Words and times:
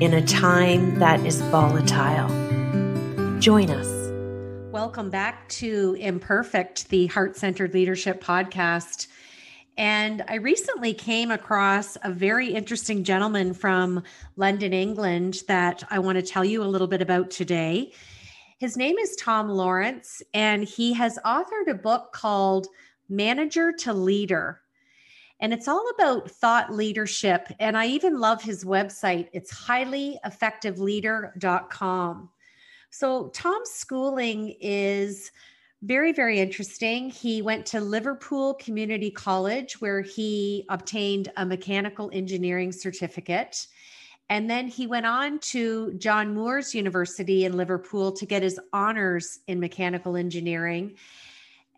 in 0.00 0.14
a 0.14 0.24
time 0.24 0.96
that 1.00 1.18
is 1.26 1.40
volatile. 1.42 2.28
Join 3.40 3.68
us. 3.68 3.88
Welcome 4.72 5.10
back 5.10 5.48
to 5.48 5.96
Imperfect, 5.98 6.88
the 6.90 7.08
Heart 7.08 7.36
Centered 7.36 7.74
Leadership 7.74 8.22
Podcast. 8.22 9.08
And 9.76 10.22
I 10.28 10.36
recently 10.36 10.94
came 10.94 11.32
across 11.32 11.96
a 12.04 12.12
very 12.12 12.54
interesting 12.54 13.02
gentleman 13.02 13.54
from 13.54 14.04
London, 14.36 14.72
England, 14.72 15.42
that 15.48 15.82
I 15.90 15.98
want 15.98 16.16
to 16.16 16.22
tell 16.22 16.44
you 16.44 16.62
a 16.62 16.64
little 16.64 16.86
bit 16.86 17.02
about 17.02 17.32
today. 17.32 17.92
His 18.58 18.76
name 18.76 18.98
is 18.98 19.16
Tom 19.16 19.48
Lawrence, 19.48 20.22
and 20.32 20.62
he 20.62 20.92
has 20.92 21.18
authored 21.24 21.68
a 21.68 21.74
book 21.74 22.12
called 22.12 22.68
Manager 23.08 23.72
to 23.80 23.92
Leader 23.92 24.60
and 25.40 25.52
it's 25.52 25.68
all 25.68 25.86
about 25.90 26.30
thought 26.30 26.72
leadership. 26.72 27.48
And 27.60 27.76
I 27.76 27.86
even 27.86 28.18
love 28.18 28.42
his 28.42 28.64
website. 28.64 29.28
It's 29.32 29.54
highlyeffectiveleader.com. 29.54 32.30
So 32.90 33.28
Tom's 33.28 33.70
schooling 33.70 34.56
is 34.60 35.30
very, 35.82 36.12
very 36.12 36.40
interesting. 36.40 37.10
He 37.10 37.40
went 37.40 37.64
to 37.66 37.80
Liverpool 37.80 38.54
Community 38.54 39.12
College 39.12 39.80
where 39.80 40.00
he 40.00 40.64
obtained 40.68 41.30
a 41.36 41.46
mechanical 41.46 42.10
engineering 42.12 42.72
certificate. 42.72 43.68
And 44.28 44.50
then 44.50 44.68
he 44.68 44.86
went 44.86 45.06
on 45.06 45.38
to 45.38 45.94
John 45.94 46.34
Moores 46.34 46.74
University 46.74 47.44
in 47.44 47.56
Liverpool 47.56 48.12
to 48.12 48.26
get 48.26 48.42
his 48.42 48.60
honors 48.72 49.38
in 49.46 49.60
mechanical 49.60 50.16
engineering. 50.16 50.96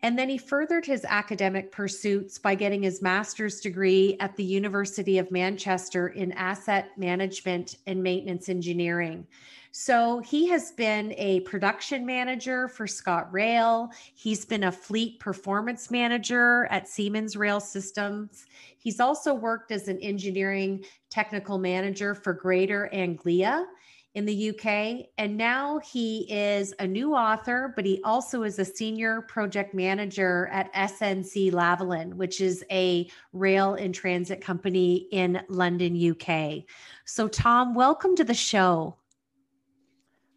And 0.03 0.17
then 0.17 0.29
he 0.29 0.37
furthered 0.37 0.85
his 0.85 1.05
academic 1.05 1.71
pursuits 1.71 2.39
by 2.39 2.55
getting 2.55 2.81
his 2.81 3.01
master's 3.01 3.59
degree 3.59 4.17
at 4.19 4.35
the 4.35 4.43
University 4.43 5.19
of 5.19 5.29
Manchester 5.29 6.07
in 6.09 6.31
asset 6.31 6.97
management 6.97 7.77
and 7.85 8.01
maintenance 8.01 8.49
engineering. 8.49 9.27
So 9.73 10.19
he 10.19 10.49
has 10.49 10.71
been 10.71 11.13
a 11.17 11.41
production 11.41 12.05
manager 12.05 12.67
for 12.67 12.87
ScotRail. 12.87 13.89
He's 14.15 14.43
been 14.43 14.65
a 14.65 14.71
fleet 14.71 15.19
performance 15.19 15.89
manager 15.89 16.67
at 16.71 16.89
Siemens 16.89 17.37
Rail 17.37 17.61
Systems. 17.61 18.47
He's 18.77 18.99
also 18.99 19.33
worked 19.33 19.71
as 19.71 19.87
an 19.87 19.99
engineering 19.99 20.83
technical 21.09 21.57
manager 21.57 22.15
for 22.15 22.33
Greater 22.33 22.87
Anglia 22.91 23.65
in 24.13 24.25
the 24.25 24.49
UK. 24.49 25.07
And 25.17 25.37
now 25.37 25.79
he 25.79 26.31
is 26.31 26.73
a 26.79 26.87
new 26.87 27.13
author, 27.13 27.73
but 27.75 27.85
he 27.85 28.01
also 28.03 28.43
is 28.43 28.59
a 28.59 28.65
senior 28.65 29.21
project 29.21 29.73
manager 29.73 30.49
at 30.51 30.73
SNC 30.73 31.51
Lavalin, 31.51 32.15
which 32.15 32.41
is 32.41 32.63
a 32.69 33.09
rail 33.31 33.75
and 33.75 33.95
transit 33.95 34.41
company 34.41 35.07
in 35.11 35.41
London, 35.47 35.95
UK. 36.11 36.63
So, 37.05 37.27
Tom, 37.27 37.73
welcome 37.73 38.15
to 38.17 38.23
the 38.23 38.33
show. 38.33 38.97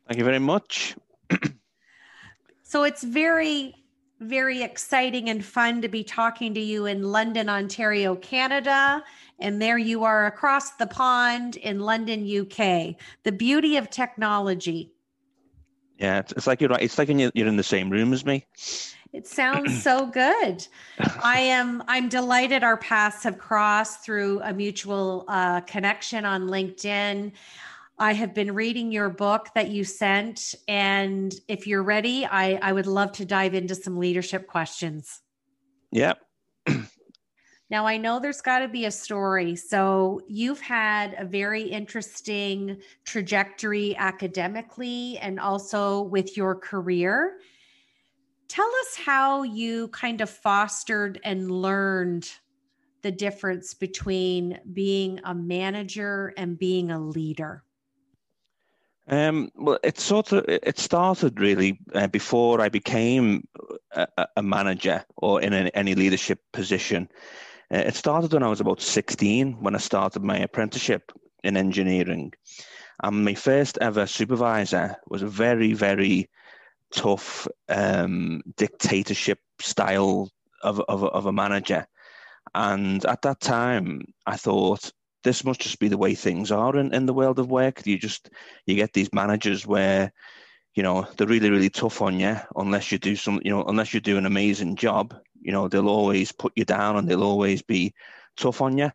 Thank 0.06 0.18
you 0.18 0.24
very 0.24 0.38
much. 0.38 0.94
so, 2.62 2.84
it's 2.84 3.02
very 3.02 3.74
very 4.20 4.62
exciting 4.62 5.28
and 5.28 5.44
fun 5.44 5.82
to 5.82 5.88
be 5.88 6.04
talking 6.04 6.54
to 6.54 6.60
you 6.60 6.86
in 6.86 7.02
London, 7.02 7.48
Ontario, 7.48 8.14
Canada. 8.16 9.02
And 9.38 9.60
there 9.60 9.78
you 9.78 10.04
are 10.04 10.26
across 10.26 10.72
the 10.72 10.86
pond 10.86 11.56
in 11.56 11.80
London, 11.80 12.22
UK. 12.22 12.96
The 13.24 13.32
beauty 13.32 13.76
of 13.76 13.90
technology. 13.90 14.92
Yeah, 15.98 16.20
it's, 16.20 16.32
it's 16.32 16.46
like 16.46 16.60
you're 16.60 16.70
right. 16.70 16.82
It's 16.82 16.98
like 16.98 17.08
you're, 17.08 17.30
you're 17.34 17.48
in 17.48 17.56
the 17.56 17.62
same 17.62 17.90
room 17.90 18.12
as 18.12 18.24
me. 18.24 18.46
It 19.12 19.28
sounds 19.28 19.80
so 19.80 20.06
good. 20.06 20.66
I 21.22 21.38
am. 21.38 21.84
I'm 21.86 22.08
delighted 22.08 22.64
our 22.64 22.76
paths 22.76 23.22
have 23.22 23.38
crossed 23.38 24.04
through 24.04 24.40
a 24.42 24.52
mutual 24.52 25.24
uh, 25.28 25.60
connection 25.60 26.24
on 26.24 26.48
LinkedIn. 26.48 27.32
I 27.98 28.12
have 28.12 28.34
been 28.34 28.54
reading 28.54 28.90
your 28.90 29.08
book 29.08 29.48
that 29.54 29.68
you 29.70 29.84
sent. 29.84 30.54
And 30.66 31.32
if 31.46 31.66
you're 31.66 31.82
ready, 31.82 32.26
I, 32.26 32.58
I 32.60 32.72
would 32.72 32.86
love 32.86 33.12
to 33.12 33.24
dive 33.24 33.54
into 33.54 33.74
some 33.74 33.98
leadership 33.98 34.48
questions. 34.48 35.22
Yep. 35.92 36.18
now, 37.70 37.86
I 37.86 37.96
know 37.98 38.18
there's 38.18 38.40
got 38.40 38.60
to 38.60 38.68
be 38.68 38.86
a 38.86 38.90
story. 38.90 39.54
So, 39.54 40.22
you've 40.26 40.60
had 40.60 41.14
a 41.18 41.24
very 41.24 41.62
interesting 41.62 42.80
trajectory 43.04 43.96
academically 43.96 45.18
and 45.18 45.38
also 45.38 46.02
with 46.02 46.36
your 46.36 46.56
career. 46.56 47.38
Tell 48.48 48.70
us 48.82 48.96
how 49.04 49.44
you 49.44 49.88
kind 49.88 50.20
of 50.20 50.30
fostered 50.30 51.20
and 51.22 51.48
learned 51.48 52.28
the 53.02 53.12
difference 53.12 53.74
between 53.74 54.58
being 54.72 55.20
a 55.24 55.34
manager 55.34 56.32
and 56.36 56.58
being 56.58 56.90
a 56.90 56.98
leader. 56.98 57.62
Um, 59.06 59.50
well, 59.54 59.78
it 59.84 59.98
sort 59.98 60.32
of 60.32 60.44
it 60.48 60.78
started 60.78 61.38
really 61.38 61.78
uh, 61.94 62.06
before 62.06 62.60
I 62.60 62.70
became 62.70 63.46
a, 63.92 64.06
a 64.36 64.42
manager 64.42 65.04
or 65.16 65.42
in 65.42 65.52
any, 65.52 65.74
any 65.74 65.94
leadership 65.94 66.40
position. 66.52 67.08
Uh, 67.70 67.78
it 67.78 67.94
started 67.94 68.32
when 68.32 68.42
I 68.42 68.48
was 68.48 68.60
about 68.60 68.80
16 68.80 69.62
when 69.62 69.74
I 69.74 69.78
started 69.78 70.22
my 70.22 70.38
apprenticeship 70.38 71.12
in 71.42 71.56
engineering. 71.56 72.32
And 73.02 73.24
my 73.24 73.34
first 73.34 73.76
ever 73.80 74.06
supervisor 74.06 74.96
was 75.08 75.22
a 75.22 75.26
very, 75.26 75.74
very 75.74 76.30
tough 76.92 77.46
um, 77.68 78.42
dictatorship 78.56 79.40
style 79.60 80.30
of, 80.62 80.80
of, 80.88 81.04
of 81.04 81.26
a 81.26 81.32
manager. 81.32 81.86
And 82.54 83.04
at 83.04 83.22
that 83.22 83.40
time, 83.40 84.02
I 84.26 84.36
thought, 84.36 84.92
this 85.24 85.44
must 85.44 85.60
just 85.60 85.78
be 85.78 85.88
the 85.88 85.98
way 85.98 86.14
things 86.14 86.52
are 86.52 86.76
in, 86.76 86.94
in 86.94 87.06
the 87.06 87.14
world 87.14 87.38
of 87.38 87.50
work. 87.50 87.86
You 87.86 87.98
just 87.98 88.30
you 88.66 88.76
get 88.76 88.92
these 88.92 89.12
managers 89.12 89.66
where 89.66 90.12
you 90.74 90.82
know 90.82 91.08
they're 91.16 91.26
really 91.26 91.50
really 91.50 91.70
tough 91.70 92.02
on 92.02 92.20
you 92.20 92.36
unless 92.56 92.92
you 92.92 92.98
do 92.98 93.16
some 93.16 93.40
you 93.42 93.50
know 93.50 93.64
unless 93.64 93.94
you 93.94 94.00
do 94.00 94.18
an 94.18 94.26
amazing 94.26 94.76
job. 94.76 95.14
You 95.40 95.52
know 95.52 95.68
they'll 95.68 95.88
always 95.88 96.30
put 96.30 96.52
you 96.54 96.64
down 96.64 96.96
and 96.96 97.08
they'll 97.08 97.24
always 97.24 97.62
be 97.62 97.94
tough 98.36 98.60
on 98.60 98.78
you. 98.78 98.90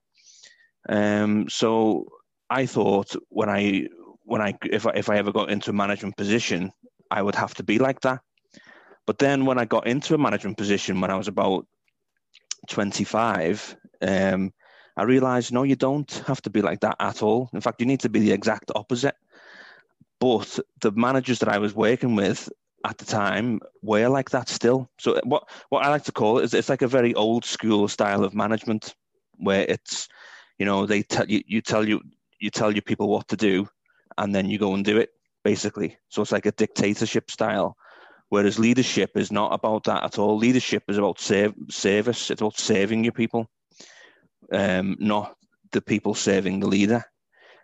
Um, 0.87 1.49
so 1.49 2.07
I 2.49 2.65
thought 2.65 3.15
when 3.29 3.49
I 3.49 3.87
when 4.23 4.41
I 4.41 4.57
if 4.63 4.85
I, 4.85 4.91
if 4.95 5.09
I 5.09 5.17
ever 5.17 5.31
got 5.31 5.49
into 5.49 5.71
a 5.71 5.73
management 5.73 6.15
position, 6.15 6.71
I 7.11 7.21
would 7.21 7.35
have 7.35 7.55
to 7.55 7.63
be 7.63 7.79
like 7.79 8.01
that. 8.01 8.21
But 9.07 9.17
then 9.17 9.45
when 9.45 9.57
I 9.57 9.65
got 9.65 9.87
into 9.87 10.13
a 10.13 10.19
management 10.19 10.57
position 10.57 11.01
when 11.01 11.09
I 11.09 11.15
was 11.15 11.27
about 11.27 11.65
25, 12.69 13.75
um, 14.01 14.53
I 14.99 15.03
realized 15.03 15.53
no, 15.53 15.63
you 15.63 15.77
don't 15.77 16.11
have 16.27 16.41
to 16.41 16.49
be 16.49 16.61
like 16.61 16.81
that 16.81 16.97
at 16.99 17.23
all. 17.23 17.49
In 17.53 17.61
fact, 17.61 17.79
you 17.79 17.87
need 17.87 18.01
to 18.01 18.09
be 18.09 18.19
the 18.19 18.33
exact 18.33 18.69
opposite. 18.75 19.15
But 20.19 20.59
the 20.81 20.91
managers 20.91 21.39
that 21.39 21.47
I 21.47 21.57
was 21.57 21.73
working 21.73 22.15
with 22.15 22.49
at 22.85 22.97
the 22.97 23.05
time 23.05 23.61
were 23.81 24.09
like 24.09 24.31
that 24.31 24.49
still. 24.49 24.89
So 24.99 25.17
what 25.23 25.49
what 25.69 25.85
I 25.85 25.89
like 25.89 26.03
to 26.03 26.11
call 26.11 26.39
it 26.39 26.43
is 26.43 26.53
it's 26.53 26.67
like 26.67 26.81
a 26.81 26.87
very 26.87 27.13
old 27.15 27.45
school 27.45 27.87
style 27.87 28.25
of 28.25 28.33
management 28.33 28.93
where 29.37 29.65
it's 29.69 30.09
you 30.57 30.65
know 30.65 30.85
they 30.85 31.01
tell 31.03 31.25
you 31.29 31.43
you 31.47 31.61
tell 31.61 31.87
you 31.87 32.01
you 32.39 32.49
tell 32.49 32.71
your 32.71 32.81
people 32.81 33.07
what 33.07 33.29
to 33.29 33.37
do 33.37 33.69
and 34.17 34.35
then 34.35 34.49
you 34.49 34.57
go 34.57 34.73
and 34.73 34.83
do 34.83 34.97
it 34.97 35.11
basically. 35.45 35.97
So 36.09 36.21
it's 36.21 36.33
like 36.33 36.45
a 36.45 36.51
dictatorship 36.51 37.31
style. 37.31 37.77
Whereas 38.27 38.59
leadership 38.59 39.11
is 39.15 39.31
not 39.31 39.53
about 39.53 39.85
that 39.85 40.03
at 40.03 40.19
all. 40.19 40.37
Leadership 40.37 40.83
is 40.89 40.97
about 40.97 41.19
serve, 41.19 41.53
service. 41.69 42.29
It's 42.29 42.41
about 42.41 42.59
serving 42.59 43.05
your 43.05 43.13
people 43.13 43.49
um, 44.51 44.95
not 44.99 45.35
the 45.71 45.81
people 45.81 46.13
serving 46.13 46.59
the 46.59 46.67
leader. 46.67 47.03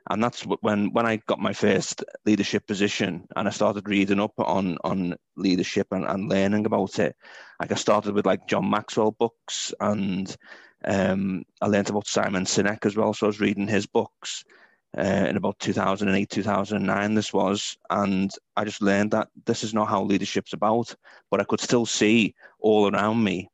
And 0.10 0.24
that's 0.24 0.44
when 0.44 0.92
when 0.94 1.08
I 1.08 1.18
got 1.26 1.40
my 1.40 1.54
first 1.54 2.04
leadership 2.26 2.68
position 2.68 3.28
and 3.36 3.48
I 3.48 3.52
started 3.52 3.90
reading 3.90 4.20
up 4.20 4.34
on 4.38 4.78
on 4.84 5.16
leadership 5.36 5.88
and, 5.92 6.06
and 6.06 6.30
learning 6.30 6.68
about 6.68 7.00
it. 7.00 7.16
Like 7.60 7.72
I 7.72 7.76
started 7.76 8.14
with 8.14 8.26
like 8.26 8.48
John 8.48 8.70
Maxwell 8.70 9.12
books 9.12 9.74
and 9.80 10.36
um, 10.84 11.44
I 11.60 11.66
learned 11.66 11.90
about 11.90 12.06
Simon 12.06 12.46
Sinek 12.46 12.86
as 12.86 12.96
well. 12.96 13.16
So 13.16 13.26
I 13.26 13.30
was 13.30 13.40
reading 13.40 13.68
his 13.68 13.88
books 13.88 14.44
uh, 14.96 15.02
in 15.02 15.38
about 15.38 15.58
2008, 15.58 16.30
2009, 16.30 17.16
this 17.16 17.34
was. 17.34 17.76
And 17.90 18.32
I 18.56 18.64
just 18.64 18.84
learned 18.84 19.12
that 19.12 19.30
this 19.48 19.64
is 19.64 19.74
not 19.74 19.90
how 19.90 20.04
leadership's 20.04 20.54
about. 20.54 20.94
But 21.32 21.42
I 21.42 21.46
could 21.46 21.62
still 21.62 21.88
see 21.88 22.36
all 22.60 22.94
around 22.94 23.24
me 23.24 23.50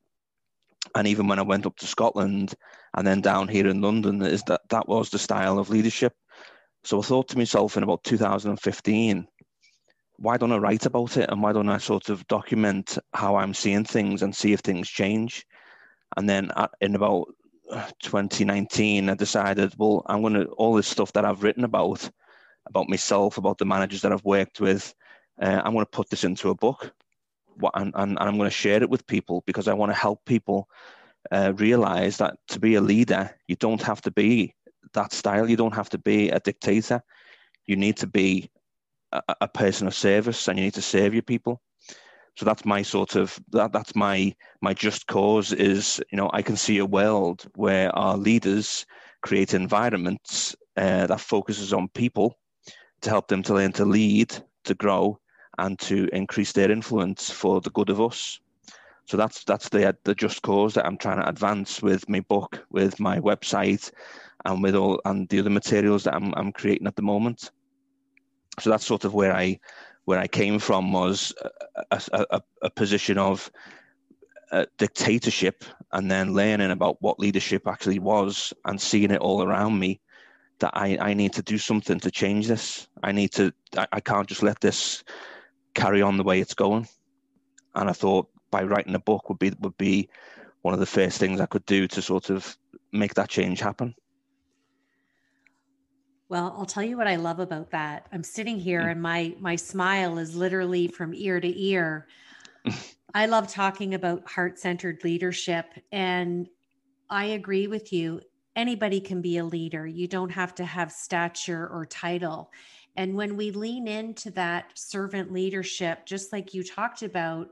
and 0.96 1.08
even 1.08 1.28
when 1.28 1.40
I 1.40 1.44
went 1.44 1.66
up 1.66 1.78
to 1.78 1.88
Scotland 1.88 2.54
and 2.96 3.06
then 3.06 3.22
down 3.22 3.48
here 3.48 3.68
in 3.68 3.82
London, 3.82 4.22
is 4.22 4.44
that 4.44 4.62
that 4.70 4.88
was 4.88 5.10
the 5.10 5.20
style 5.20 5.60
of 5.60 5.70
leadership. 5.70 6.14
So 6.84 7.00
I 7.00 7.04
thought 7.04 7.28
to 7.30 7.38
myself 7.38 7.78
in 7.78 7.84
about 7.84 8.04
2015, 8.04 9.28
why 10.18 10.38
don't 10.38 10.52
I 10.52 10.58
write 10.58 10.86
about 10.86 11.18
it 11.18 11.30
and 11.30 11.42
why 11.42 11.54
don't 11.54 11.70
I 11.70 11.78
sort 11.78 12.10
of 12.10 12.28
document 12.28 12.98
how 13.14 13.36
I'm 13.36 13.54
seeing 13.54 13.84
things 13.84 14.22
and 14.22 14.36
see 14.36 14.54
if 14.54 14.60
things 14.60 14.90
change? 14.90 15.46
And 16.18 16.30
then 16.30 16.52
in 16.82 16.96
about 16.96 17.28
2019, 18.04 19.10
I 19.10 19.16
decided, 19.16 19.74
well, 19.78 20.04
I'm 20.08 20.22
going 20.22 20.34
to, 20.34 20.46
all 20.46 20.76
this 20.76 20.88
stuff 20.88 21.14
that 21.14 21.26
I've 21.26 21.44
written 21.44 21.64
about, 21.64 22.10
about 22.68 22.90
myself, 22.90 23.38
about 23.38 23.58
the 23.58 23.66
managers 23.66 24.02
that 24.02 24.12
I've 24.12 24.26
worked 24.26 24.60
with, 24.60 24.94
uh, 25.42 25.62
I'm 25.64 25.74
going 25.74 25.86
to 25.86 25.90
put 25.90 26.10
this 26.10 26.24
into 26.24 26.50
a 26.50 26.56
book 26.56 26.94
and, 27.74 27.94
and, 27.96 28.18
and 28.18 28.20
I'm 28.20 28.38
going 28.38 28.50
to 28.50 28.56
share 28.56 28.82
it 28.82 28.90
with 28.90 29.08
people 29.08 29.44
because 29.46 29.68
I 29.68 29.74
want 29.74 29.92
to 29.92 29.98
help 29.98 30.24
people 30.26 30.68
uh, 31.32 31.54
realize 31.56 32.18
that 32.18 32.36
to 32.50 32.60
be 32.60 32.76
a 32.76 32.82
leader, 32.82 33.32
you 33.48 33.56
don't 33.56 33.82
have 33.82 34.02
to 34.02 34.12
be 34.12 34.54
that 34.94 35.14
style. 35.14 35.50
You 35.50 35.58
don't 35.58 35.76
have 35.76 35.90
to 35.92 35.98
be 35.98 36.30
a 36.30 36.40
dictator. 36.40 37.02
You 37.66 37.76
need 37.76 37.98
to 37.98 38.08
be 38.08 38.50
a, 39.12 39.22
a 39.42 39.48
person 39.48 39.88
of 39.88 39.94
service 39.94 40.48
and 40.48 40.58
you 40.58 40.66
need 40.66 40.74
to 40.76 40.82
serve 40.82 41.14
your 41.14 41.24
people 41.24 41.62
so 42.38 42.46
that's 42.46 42.66
my 42.66 42.82
sort 42.82 43.16
of 43.16 43.38
that 43.52 43.72
that's 43.72 43.96
my 43.96 44.34
my 44.62 44.74
just 44.74 45.08
cause 45.08 45.54
is 45.54 46.02
you 46.12 46.18
know 46.18 46.30
i 46.34 46.42
can 46.42 46.56
see 46.56 46.78
a 46.78 46.86
world 46.86 47.46
where 47.56 47.94
our 47.96 48.18
leaders 48.18 48.86
create 49.22 49.54
environments 49.54 50.56
uh, 50.78 51.06
that 51.08 51.20
focuses 51.20 51.74
on 51.74 51.88
people 51.90 52.38
to 53.02 53.10
help 53.10 53.28
them 53.28 53.44
to 53.44 53.54
learn 53.54 53.72
to 53.72 53.86
lead 53.86 54.34
to 54.64 54.74
grow 54.76 55.20
and 55.58 55.78
to 55.80 56.08
increase 56.14 56.54
their 56.54 56.72
influence 56.72 57.30
for 57.30 57.60
the 57.62 57.70
good 57.72 57.90
of 57.90 58.00
us 58.00 58.40
so 59.06 59.18
that's 59.18 59.44
that's 59.44 59.70
the 59.70 59.96
the 60.04 60.16
just 60.16 60.42
cause 60.42 60.74
that 60.74 60.86
i'm 60.86 60.98
trying 60.98 61.18
to 61.18 61.28
advance 61.28 61.82
with 61.82 62.08
my 62.08 62.20
book 62.22 62.66
with 62.70 63.00
my 63.00 63.20
website 63.20 63.92
and 64.46 64.64
with 64.64 64.76
all 64.76 65.00
and 65.06 65.28
the 65.30 65.40
other 65.40 65.50
materials 65.50 66.04
that 66.04 66.14
i'm, 66.14 66.34
I'm 66.36 66.52
creating 66.52 66.88
at 66.88 66.96
the 66.96 67.02
moment 67.02 67.52
so 68.60 68.70
that's 68.70 68.86
sort 68.86 69.06
of 69.06 69.14
where 69.14 69.34
i 69.34 69.60
where 70.06 70.20
I 70.20 70.28
came 70.28 70.60
from 70.60 70.92
was 70.92 71.34
a, 71.92 72.02
a, 72.12 72.42
a 72.64 72.70
position 72.70 73.18
of 73.18 73.52
uh, 74.52 74.66
dictatorship 74.78 75.64
and 75.94 76.10
then 76.10 76.34
learning 76.34 76.72
about 76.72 77.02
what 77.02 77.20
leadership 77.20 77.68
actually 77.68 78.00
was 78.00 78.54
and 78.66 78.82
seeing 78.82 79.12
it 79.12 79.22
all 79.22 79.44
around 79.44 79.80
me 79.80 80.02
that 80.60 80.72
I, 80.74 80.98
I 81.00 81.14
need 81.14 81.34
to 81.34 81.42
do 81.42 81.58
something 81.58 82.00
to 82.00 82.12
change 82.12 82.48
this. 82.48 82.88
I 83.02 83.12
need 83.12 83.32
to, 83.34 83.54
I, 83.78 83.88
I 83.94 84.00
can't 84.00 84.28
just 84.28 84.44
let 84.44 84.60
this 84.60 85.04
carry 85.74 86.02
on 86.02 86.18
the 86.18 86.24
way 86.24 86.40
it's 86.40 86.54
going. 86.54 86.88
And 87.76 87.90
I 87.90 87.94
thought 87.94 88.28
by 88.52 88.64
writing 88.64 88.96
a 88.96 89.00
book 89.00 89.30
would 89.30 89.40
be, 89.40 89.54
would 89.60 89.78
be 89.78 90.10
one 90.62 90.74
of 90.74 90.80
the 90.80 90.86
first 90.86 91.18
things 91.18 91.42
I 91.42 91.46
could 91.46 91.66
do 91.66 91.88
to 91.88 92.02
sort 92.02 92.30
of 92.30 92.58
make 92.92 93.16
that 93.16 93.30
change 93.30 93.60
happen. 93.60 93.96
Well, 96.30 96.56
I'll 96.58 96.66
tell 96.66 96.84
you 96.84 96.96
what 96.96 97.08
I 97.08 97.18
love 97.18 97.40
about 97.40 97.72
that. 97.72 98.08
I'm 98.14 98.24
sitting 98.24 98.58
here 98.58 98.84
mm. 98.84 98.92
and 98.92 99.02
my 99.02 99.36
my 99.40 99.58
smile 99.58 100.18
is 100.18 100.34
literally 100.34 100.88
from 100.88 101.14
ear 101.14 101.42
to 101.42 101.62
ear. 101.62 102.08
I 103.14 103.26
love 103.26 103.50
talking 103.50 103.96
about 103.96 104.30
heart-centered 104.30 105.04
leadership 105.04 105.66
and 105.92 106.48
I 107.10 107.26
agree 107.26 107.68
with 107.68 107.92
you. 107.92 108.22
Anybody 108.56 109.02
can 109.02 109.22
be 109.22 109.40
a 109.40 109.44
leader. 109.44 109.86
You 109.86 110.08
don't 110.08 110.30
have 110.30 110.56
to 110.56 110.64
have 110.64 110.94
stature 110.94 111.68
or 111.68 111.86
title. 111.86 112.50
And 112.96 113.16
when 113.16 113.36
we 113.36 113.52
lean 113.52 113.90
into 113.90 114.32
that 114.32 114.72
servant 114.76 115.34
leadership, 115.34 116.06
just 116.06 116.32
like 116.32 116.54
you 116.54 116.64
talked 116.64 117.04
about, 117.04 117.50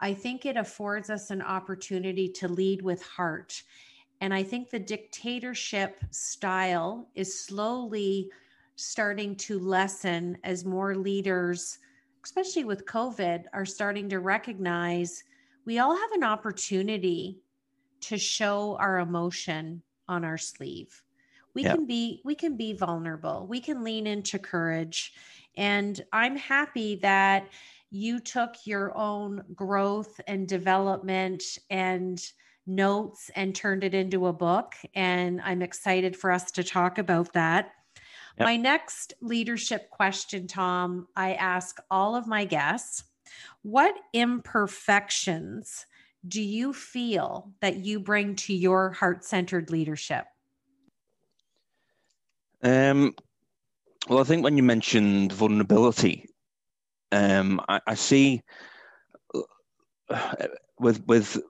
I 0.00 0.14
think 0.14 0.46
it 0.46 0.56
affords 0.56 1.10
us 1.10 1.30
an 1.30 1.42
opportunity 1.42 2.28
to 2.28 2.48
lead 2.48 2.82
with 2.82 3.02
heart 3.02 3.62
and 4.20 4.34
I 4.34 4.42
think 4.42 4.70
the 4.70 4.78
dictatorship 4.78 6.04
style 6.10 7.08
is 7.14 7.42
slowly 7.42 8.30
starting 8.76 9.34
to 9.36 9.58
lessen 9.58 10.36
as 10.44 10.64
more 10.64 10.94
leaders, 10.94 11.78
especially 12.24 12.64
with 12.64 12.84
COVID, 12.84 13.44
are 13.52 13.64
starting 13.64 14.08
to 14.10 14.20
recognize 14.20 15.24
we 15.64 15.78
all 15.78 15.96
have 15.96 16.12
an 16.12 16.24
opportunity 16.24 17.38
to 18.00 18.18
show 18.18 18.76
our 18.78 18.98
emotion 18.98 19.82
on 20.08 20.24
our 20.24 20.38
sleeve. 20.38 21.02
We 21.52 21.64
can 21.64 21.84
be 21.84 22.22
we 22.24 22.34
can 22.34 22.56
be 22.56 22.72
vulnerable. 22.74 23.46
We 23.48 23.60
can 23.60 23.82
lean 23.82 24.06
into 24.06 24.38
courage. 24.38 25.12
And 25.56 26.00
I'm 26.12 26.36
happy 26.36 26.96
that 26.96 27.48
you 27.90 28.20
took 28.20 28.54
your 28.64 28.96
own 28.96 29.42
growth 29.54 30.20
and 30.26 30.46
development 30.46 31.42
and 31.68 32.22
notes 32.66 33.30
and 33.34 33.54
turned 33.54 33.82
it 33.82 33.94
into 33.94 34.26
a 34.26 34.32
book. 34.32 34.74
And 34.94 35.40
I'm 35.42 35.62
excited 35.62 36.16
for 36.16 36.30
us 36.30 36.50
to 36.52 36.64
talk 36.64 36.98
about 36.98 37.32
that. 37.32 37.72
Yep. 38.38 38.46
My 38.46 38.56
next 38.56 39.14
leadership 39.20 39.90
question, 39.90 40.46
Tom, 40.46 41.08
I 41.16 41.34
ask 41.34 41.78
all 41.90 42.14
of 42.14 42.26
my 42.26 42.44
guests 42.44 43.04
what 43.62 43.94
imperfections 44.12 45.86
do 46.26 46.42
you 46.42 46.72
feel 46.72 47.52
that 47.60 47.76
you 47.76 48.00
bring 48.00 48.36
to 48.36 48.54
your 48.54 48.90
heart 48.90 49.24
centered 49.24 49.70
leadership? 49.70 50.26
Um, 52.62 53.14
well, 54.08 54.20
I 54.20 54.24
think 54.24 54.44
when 54.44 54.56
you 54.56 54.62
mentioned 54.62 55.32
vulnerability, 55.32 56.29
um, 57.12 57.60
I, 57.68 57.80
I 57.86 57.94
see 57.94 58.42
with 60.78 61.06
with 61.06 61.40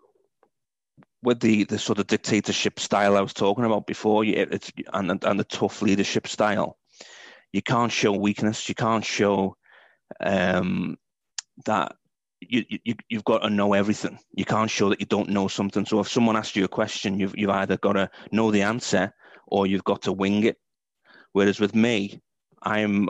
with 1.23 1.41
the 1.41 1.65
the 1.65 1.79
sort 1.79 1.99
of 1.99 2.07
dictatorship 2.07 2.81
style 2.81 3.17
I 3.17 3.21
was 3.21 3.35
talking 3.35 3.65
about 3.65 3.87
before, 3.87 4.25
and 4.25 4.71
and 4.93 5.41
the 5.41 5.47
tough 5.49 5.83
leadership 5.83 6.27
style, 6.27 6.79
you 7.53 7.62
can't 7.62 7.93
show 7.93 8.12
weakness. 8.12 8.69
You 8.69 8.75
can't 8.75 9.05
show 9.05 9.57
um, 10.21 10.97
that 11.67 11.97
you, 12.41 12.65
you 12.69 12.95
you've 13.09 13.25
got 13.25 13.39
to 13.41 13.51
know 13.51 13.75
everything. 13.75 14.19
You 14.33 14.45
can't 14.45 14.71
show 14.71 14.89
that 14.89 15.01
you 15.01 15.07
don't 15.07 15.29
know 15.29 15.49
something. 15.49 15.85
So 15.85 16.01
if 16.01 16.09
someone 16.09 16.37
asks 16.37 16.57
you 16.57 16.65
a 16.65 16.69
question, 16.69 17.19
you've 17.19 17.37
you've 17.37 17.51
either 17.51 17.77
got 17.77 17.95
to 17.95 18.11
know 18.33 18.51
the 18.51 18.62
answer 18.62 19.12
or 19.47 19.67
you've 19.67 19.85
got 19.85 20.03
to 20.03 20.12
wing 20.12 20.45
it. 20.45 20.57
Whereas 21.33 21.61
with 21.61 21.75
me, 21.75 22.21
I'm 22.62 23.09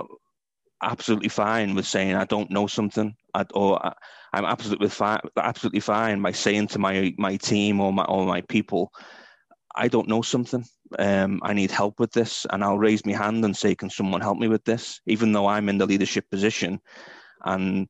absolutely 0.82 1.28
fine 1.28 1.74
with 1.74 1.86
saying 1.86 2.14
I 2.14 2.24
don't 2.24 2.50
know 2.50 2.66
something, 2.66 3.14
I, 3.34 3.44
or 3.54 3.84
I, 3.84 3.94
am 4.32 4.44
absolutely 4.44 4.88
fine, 4.88 5.20
absolutely 5.36 5.80
fine 5.80 6.22
by 6.22 6.32
saying 6.32 6.68
to 6.68 6.78
my 6.78 7.14
my 7.18 7.36
team 7.36 7.80
or 7.80 7.92
my 7.92 8.04
or 8.04 8.26
my 8.26 8.40
people, 8.42 8.92
I 9.74 9.88
don't 9.88 10.08
know 10.08 10.22
something. 10.22 10.64
Um, 10.98 11.40
I 11.42 11.52
need 11.52 11.70
help 11.70 12.00
with 12.00 12.12
this, 12.12 12.46
and 12.50 12.64
I'll 12.64 12.78
raise 12.78 13.06
my 13.06 13.12
hand 13.12 13.44
and 13.44 13.56
say, 13.56 13.74
"Can 13.74 13.90
someone 13.90 14.20
help 14.20 14.38
me 14.38 14.48
with 14.48 14.64
this?" 14.64 15.00
Even 15.06 15.32
though 15.32 15.46
I'm 15.46 15.68
in 15.68 15.78
the 15.78 15.86
leadership 15.86 16.28
position, 16.30 16.80
and 17.44 17.88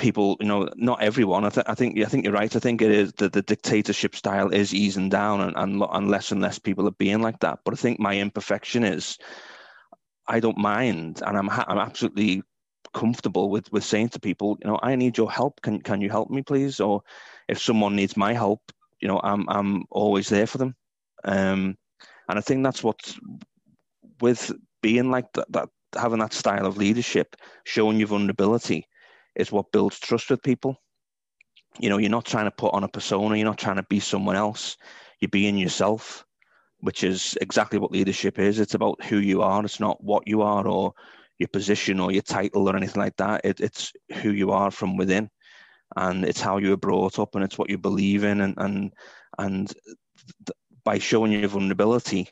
people, 0.00 0.36
you 0.40 0.46
know, 0.46 0.68
not 0.76 1.02
everyone. 1.02 1.44
I, 1.44 1.50
th- 1.50 1.66
I 1.68 1.74
think 1.74 1.98
I 2.00 2.06
think 2.06 2.24
you're 2.24 2.32
right. 2.32 2.54
I 2.54 2.58
think 2.58 2.82
it 2.82 2.90
is 2.90 3.12
that 3.14 3.32
the 3.32 3.42
dictatorship 3.42 4.16
style 4.16 4.48
is 4.48 4.74
easing 4.74 5.08
down, 5.10 5.40
and, 5.42 5.56
and 5.56 5.82
and 5.92 6.10
less 6.10 6.32
and 6.32 6.40
less 6.40 6.58
people 6.58 6.88
are 6.88 6.92
being 6.92 7.20
like 7.20 7.40
that. 7.40 7.60
But 7.64 7.74
I 7.74 7.76
think 7.76 8.00
my 8.00 8.16
imperfection 8.16 8.84
is 8.84 9.18
I 10.30 10.38
don't 10.40 10.58
mind, 10.58 11.22
and 11.26 11.36
I'm 11.36 11.48
ha- 11.48 11.66
I'm 11.66 11.78
absolutely 11.78 12.42
comfortable 12.94 13.50
with 13.50 13.70
with 13.72 13.84
saying 13.84 14.10
to 14.10 14.20
people, 14.20 14.56
you 14.62 14.70
know, 14.70 14.78
I 14.82 14.94
need 14.94 15.18
your 15.18 15.30
help. 15.30 15.60
Can 15.62 15.80
can 15.82 16.00
you 16.00 16.08
help 16.08 16.30
me, 16.30 16.42
please? 16.42 16.78
Or 16.80 17.02
if 17.48 17.60
someone 17.60 17.96
needs 17.96 18.16
my 18.16 18.32
help, 18.32 18.60
you 19.00 19.08
know, 19.08 19.20
I'm 19.22 19.48
I'm 19.48 19.84
always 19.90 20.28
there 20.28 20.46
for 20.46 20.58
them. 20.58 20.76
Um, 21.24 21.76
and 22.28 22.38
I 22.38 22.40
think 22.42 22.62
that's 22.62 22.84
what 22.84 22.98
with 24.20 24.52
being 24.82 25.10
like 25.10 25.32
that, 25.34 25.50
that 25.50 25.68
having 25.98 26.20
that 26.20 26.32
style 26.32 26.66
of 26.66 26.76
leadership, 26.76 27.34
showing 27.64 27.98
your 27.98 28.08
vulnerability, 28.08 28.86
is 29.34 29.50
what 29.50 29.72
builds 29.72 29.98
trust 29.98 30.30
with 30.30 30.42
people. 30.42 30.76
You 31.80 31.88
know, 31.88 31.98
you're 31.98 32.10
not 32.10 32.24
trying 32.24 32.46
to 32.46 32.50
put 32.52 32.72
on 32.72 32.84
a 32.84 32.88
persona. 32.88 33.36
You're 33.36 33.46
not 33.46 33.58
trying 33.58 33.76
to 33.82 33.86
be 33.90 33.98
someone 33.98 34.36
else. 34.36 34.76
You're 35.20 35.28
being 35.28 35.58
yourself 35.58 36.24
which 36.80 37.04
is 37.04 37.36
exactly 37.40 37.78
what 37.78 37.92
leadership 37.92 38.38
is. 38.38 38.58
It's 38.58 38.74
about 38.74 39.02
who 39.04 39.18
you 39.18 39.42
are. 39.42 39.64
It's 39.64 39.80
not 39.80 40.02
what 40.02 40.26
you 40.26 40.42
are 40.42 40.66
or 40.66 40.92
your 41.38 41.48
position 41.48 42.00
or 42.00 42.12
your 42.12 42.22
title 42.22 42.68
or 42.68 42.76
anything 42.76 43.00
like 43.00 43.16
that. 43.16 43.42
It, 43.44 43.60
it's 43.60 43.92
who 44.20 44.32
you 44.32 44.50
are 44.50 44.70
from 44.70 44.96
within, 44.96 45.30
and 45.96 46.24
it's 46.24 46.40
how 46.40 46.58
you 46.58 46.70
were 46.70 46.76
brought 46.76 47.18
up, 47.18 47.34
and 47.34 47.44
it's 47.44 47.58
what 47.58 47.70
you 47.70 47.78
believe 47.78 48.24
in, 48.24 48.40
and 48.40 48.54
and 48.58 48.92
and 49.38 49.68
th- 50.46 50.56
by 50.84 50.98
showing 50.98 51.32
your 51.32 51.48
vulnerability, 51.48 52.28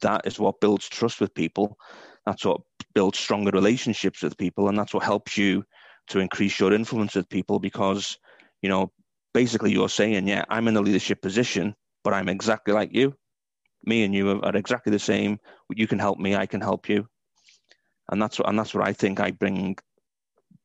that 0.00 0.26
is 0.26 0.38
what 0.38 0.60
builds 0.60 0.88
trust 0.88 1.20
with 1.20 1.34
people. 1.34 1.76
That's 2.24 2.44
what 2.44 2.60
builds 2.94 3.18
stronger 3.18 3.50
relationships 3.50 4.22
with 4.22 4.36
people, 4.36 4.68
and 4.68 4.78
that's 4.78 4.94
what 4.94 5.04
helps 5.04 5.36
you 5.36 5.64
to 6.08 6.20
increase 6.20 6.58
your 6.60 6.72
influence 6.72 7.14
with 7.14 7.28
people 7.28 7.58
because 7.58 8.18
you 8.62 8.68
know 8.68 8.92
basically 9.34 9.72
you're 9.72 9.88
saying, 9.88 10.26
yeah, 10.26 10.44
I'm 10.48 10.68
in 10.68 10.76
a 10.76 10.80
leadership 10.80 11.20
position, 11.20 11.74
but 12.02 12.14
I'm 12.14 12.28
exactly 12.28 12.72
like 12.72 12.94
you 12.94 13.14
me 13.84 14.04
and 14.04 14.14
you 14.14 14.40
are, 14.42 14.56
exactly 14.56 14.90
the 14.90 14.98
same. 14.98 15.38
You 15.74 15.86
can 15.86 15.98
help 15.98 16.18
me, 16.18 16.34
I 16.34 16.46
can 16.46 16.60
help 16.60 16.88
you, 16.88 17.08
and 18.10 18.20
that's 18.20 18.38
what 18.38 18.48
and 18.48 18.58
that's 18.58 18.74
what 18.74 18.86
I 18.86 18.92
think 18.92 19.20
I 19.20 19.30
bring. 19.30 19.76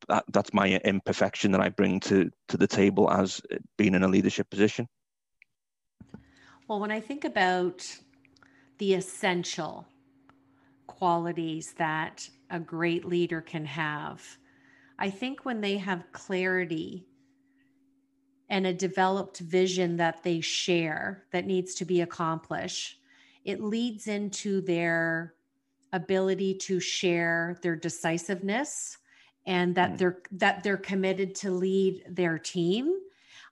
That, 0.08 0.24
that's 0.32 0.52
my 0.52 0.80
imperfection 0.84 1.52
that 1.52 1.60
I 1.60 1.68
bring 1.68 2.00
to 2.00 2.30
to 2.48 2.56
the 2.56 2.66
table 2.66 3.10
as 3.10 3.40
being 3.78 3.94
in 3.94 4.02
a 4.02 4.08
leadership 4.08 4.50
position. 4.50 4.88
Well, 6.66 6.80
when 6.80 6.90
I 6.90 7.00
think 7.00 7.24
about 7.24 7.98
the 8.78 8.94
essential 8.94 9.86
qualities 10.86 11.74
that 11.78 12.28
a 12.50 12.60
great 12.60 13.04
leader 13.04 13.40
can 13.40 13.64
have. 13.64 14.38
I 14.98 15.10
think 15.10 15.44
when 15.44 15.60
they 15.60 15.78
have 15.78 16.12
clarity 16.12 17.06
and 18.48 18.66
a 18.66 18.74
developed 18.74 19.38
vision 19.38 19.96
that 19.96 20.22
they 20.22 20.40
share 20.40 21.24
that 21.32 21.46
needs 21.46 21.74
to 21.76 21.84
be 21.84 22.02
accomplished, 22.02 23.00
it 23.44 23.60
leads 23.60 24.06
into 24.06 24.60
their 24.60 25.34
ability 25.92 26.54
to 26.54 26.80
share 26.80 27.58
their 27.62 27.76
decisiveness 27.76 28.98
and 29.46 29.74
that 29.74 29.92
mm. 29.92 29.98
they're 29.98 30.18
that 30.32 30.62
they're 30.62 30.76
committed 30.76 31.34
to 31.34 31.50
lead 31.50 32.02
their 32.08 32.38
team 32.38 32.94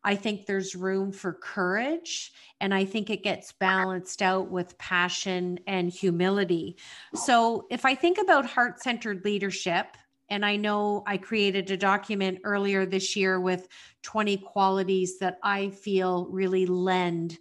i 0.05 0.15
think 0.15 0.47
there's 0.47 0.75
room 0.75 1.13
for 1.13 1.33
courage 1.35 2.33
and 2.61 2.73
i 2.73 2.85
think 2.85 3.11
it 3.11 3.23
gets 3.23 3.53
balanced 3.53 4.23
out 4.23 4.51
with 4.51 4.79
passion 4.79 5.59
and 5.67 5.91
humility 5.91 6.77
so 7.15 7.67
if 7.71 7.85
i 7.85 7.95
think 7.95 8.19
about 8.19 8.47
heart-centered 8.47 9.25
leadership 9.25 9.97
and 10.31 10.45
i 10.45 10.57
know 10.57 11.03
i 11.07 11.17
created 11.17 11.71
a 11.71 11.77
document 11.77 12.39
earlier 12.45 12.87
this 12.87 13.17
year 13.17 13.41
with 13.41 13.69
20 14.03 14.39
qualities 14.39 15.19
that 15.19 15.39
i 15.43 15.69
feel 15.71 16.27
really 16.31 16.67
lend 16.67 17.37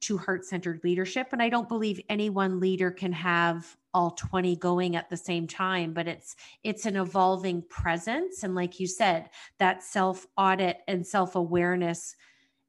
to 0.00 0.18
heart 0.18 0.44
centered 0.44 0.80
leadership. 0.82 1.28
And 1.32 1.42
I 1.42 1.48
don't 1.48 1.68
believe 1.68 2.00
any 2.08 2.30
one 2.30 2.60
leader 2.60 2.90
can 2.90 3.12
have 3.12 3.76
all 3.92 4.12
20 4.12 4.56
going 4.56 4.94
at 4.94 5.10
the 5.10 5.16
same 5.16 5.48
time 5.48 5.92
but 5.92 6.06
it's 6.06 6.36
it's 6.62 6.86
an 6.86 6.96
evolving 6.96 7.60
presence 7.62 8.44
and 8.44 8.54
like 8.54 8.78
you 8.78 8.86
said 8.86 9.28
that 9.58 9.82
self 9.82 10.26
audit 10.36 10.78
and 10.86 11.04
self 11.04 11.34
awareness 11.34 12.14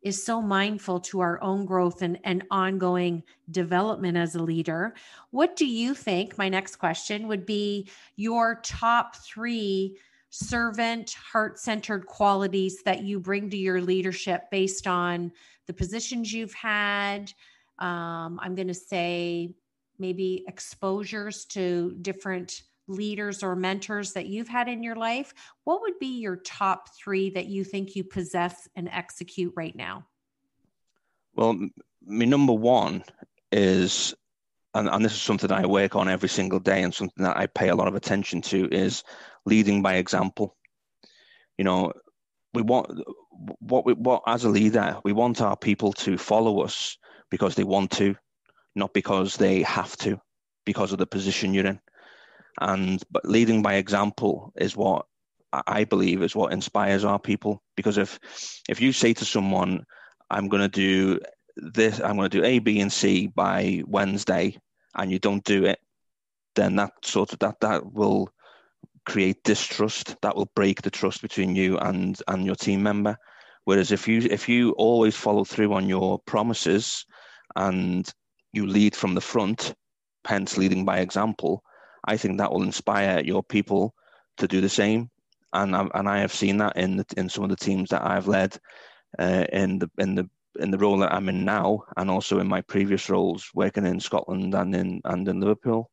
is 0.02 0.24
so 0.24 0.42
mindful 0.42 1.00
to 1.00 1.20
our 1.20 1.40
own 1.44 1.64
growth 1.64 2.02
and, 2.02 2.18
and 2.24 2.44
ongoing 2.50 3.22
development 3.52 4.18
as 4.18 4.34
a 4.34 4.42
leader 4.42 4.96
what 5.30 5.56
do 5.56 5.66
you 5.68 5.94
think 5.94 6.38
my 6.40 6.50
next 6.50 6.78
question 6.78 7.28
would 7.28 7.46
be 7.46 7.88
your 8.16 8.60
top 8.64 9.16
three 9.18 9.96
servant 10.32 11.14
heart 11.14 11.60
centered 11.60 12.06
qualities 12.08 12.82
that 12.84 13.04
you 13.04 13.20
bring 13.20 13.50
to 13.50 13.58
your 13.58 13.82
leadership 13.82 14.50
based 14.50 14.88
on 14.88 15.32
the 15.68 15.74
positions 15.74 16.34
you've 16.34 16.54
had. 16.54 17.32
Um, 17.80 18.40
I'm 18.42 18.56
going 18.56 18.70
to 18.70 18.74
say 18.74 19.54
maybe 20.00 20.44
exposures 20.48 21.46
to 21.46 21.96
different 22.02 22.64
leaders 22.88 23.44
or 23.44 23.56
mentors 23.56 24.14
that 24.14 24.28
you've 24.28 24.48
had 24.48 24.68
in 24.68 24.84
your 24.84 24.96
life. 24.96 25.34
What 25.66 25.82
would 25.82 26.00
be 26.00 26.20
your 26.20 26.38
top 26.38 26.96
three 26.96 27.30
that 27.32 27.48
you 27.48 27.64
think 27.64 27.96
you 27.96 28.04
possess 28.04 28.68
and 28.76 28.90
execute 28.90 29.54
right 29.56 29.76
now? 29.76 30.08
Well, 31.36 31.60
my 32.06 32.26
number 32.26 32.54
one 32.54 33.04
is, 33.52 34.16
and, 34.74 34.88
and 34.90 35.04
this 35.04 35.14
is 35.14 35.22
something 35.22 35.52
I 35.52 35.66
work 35.66 35.96
on 35.96 36.08
every 36.08 36.30
single 36.30 36.60
day 36.60 36.82
and 36.84 36.94
something 36.94 37.24
that 37.24 37.38
I 37.38 37.48
pay 37.48 37.70
a 37.70 37.76
lot 37.76 37.88
of 37.88 37.96
attention 37.96 38.42
to, 38.44 38.68
is 38.72 39.04
leading 39.46 39.82
by 39.82 39.96
example. 39.96 40.56
You 41.58 41.66
know, 41.66 41.94
we 42.54 42.62
want 42.62 42.90
what 43.60 43.86
we 43.86 43.94
what 43.94 44.24
as 44.28 44.44
a 44.44 44.50
leader 44.50 44.98
we 45.04 45.14
want 45.14 45.42
our 45.42 45.58
people 45.58 45.94
to 45.94 46.18
follow 46.18 46.62
us 46.62 46.98
because 47.30 47.56
they 47.56 47.64
want 47.64 47.92
to 47.92 48.16
not 48.76 48.94
because 48.94 49.36
they 49.36 49.62
have 49.64 49.96
to 49.98 50.20
because 50.66 50.92
of 50.92 51.00
the 51.00 51.08
position 51.08 51.54
you're 51.54 51.66
in 51.66 51.80
and 52.60 53.04
but 53.10 53.26
leading 53.26 53.62
by 53.62 53.76
example 53.76 54.52
is 54.58 54.76
what 54.76 55.06
i 55.54 55.84
believe 55.84 56.22
is 56.22 56.36
what 56.36 56.54
inspires 56.54 57.04
our 57.04 57.20
people 57.20 57.62
because 57.76 57.98
if 57.98 58.20
if 58.70 58.80
you 58.82 58.92
say 58.92 59.14
to 59.14 59.26
someone 59.26 59.84
i'm 60.30 60.48
going 60.48 60.62
to 60.62 60.68
do 60.68 61.20
this 61.62 62.00
i'm 62.00 62.18
going 62.18 62.30
to 62.30 62.40
do 62.40 62.44
a 62.44 62.60
b 62.60 62.82
and 62.82 62.92
c 62.92 63.28
by 63.28 63.84
wednesday 63.86 64.58
and 64.96 65.12
you 65.12 65.20
don't 65.20 65.44
do 65.44 65.66
it 65.66 65.80
then 66.56 66.76
that 66.76 66.92
sort 67.04 67.32
of 67.32 67.40
that 67.40 67.60
that 67.62 67.94
will 67.94 68.30
create 69.06 69.44
distrust. 69.44 70.16
That 70.22 70.36
will 70.36 70.50
break 70.56 70.82
the 70.82 70.92
trust 70.92 71.22
between 71.22 71.56
you 71.56 71.78
and 71.78 72.22
and 72.28 72.46
your 72.46 72.56
team 72.56 72.84
member. 72.84 73.18
Whereas 73.66 73.92
if 73.92 74.08
you 74.08 74.22
if 74.30 74.50
you 74.50 74.72
always 74.72 75.16
follow 75.16 75.44
through 75.44 75.74
on 75.74 75.88
your 75.88 76.20
promises 76.20 77.06
and 77.56 78.12
you 78.54 78.66
lead 78.66 78.96
from 78.96 79.16
the 79.16 79.22
front 79.22 79.74
hence 80.26 80.58
leading 80.58 80.86
by 80.86 81.00
example 81.00 81.64
i 82.06 82.16
think 82.16 82.38
that 82.38 82.52
will 82.52 82.64
inspire 82.64 83.20
your 83.22 83.42
people 83.44 83.94
to 84.38 84.48
do 84.48 84.62
the 84.62 84.70
same. 84.70 85.10
And 85.54 85.76
I, 85.76 85.88
and 85.94 86.08
I 86.08 86.20
have 86.20 86.34
seen 86.34 86.58
that 86.58 86.78
in 86.78 86.98
the, 86.98 87.06
in 87.18 87.28
some 87.28 87.44
of 87.44 87.50
the 87.50 87.58
teams 87.58 87.90
that 87.90 88.06
I've 88.06 88.28
led 88.28 88.58
uh, 89.20 89.46
in 89.52 89.80
the 89.80 89.90
in 89.98 90.16
the 90.16 90.30
in 90.60 90.72
the 90.72 90.78
role 90.78 90.98
that 91.00 91.14
I'm 91.14 91.30
in 91.30 91.46
now, 91.46 91.84
and 91.98 92.10
also 92.10 92.40
in 92.40 92.48
my 92.48 92.62
previous 92.62 93.10
roles 93.10 93.50
working 93.54 93.86
in 93.86 94.00
Scotland 94.00 94.54
and 94.54 94.76
in 94.76 95.02
and 95.06 95.28
in 95.28 95.40
Liverpool. 95.40 95.90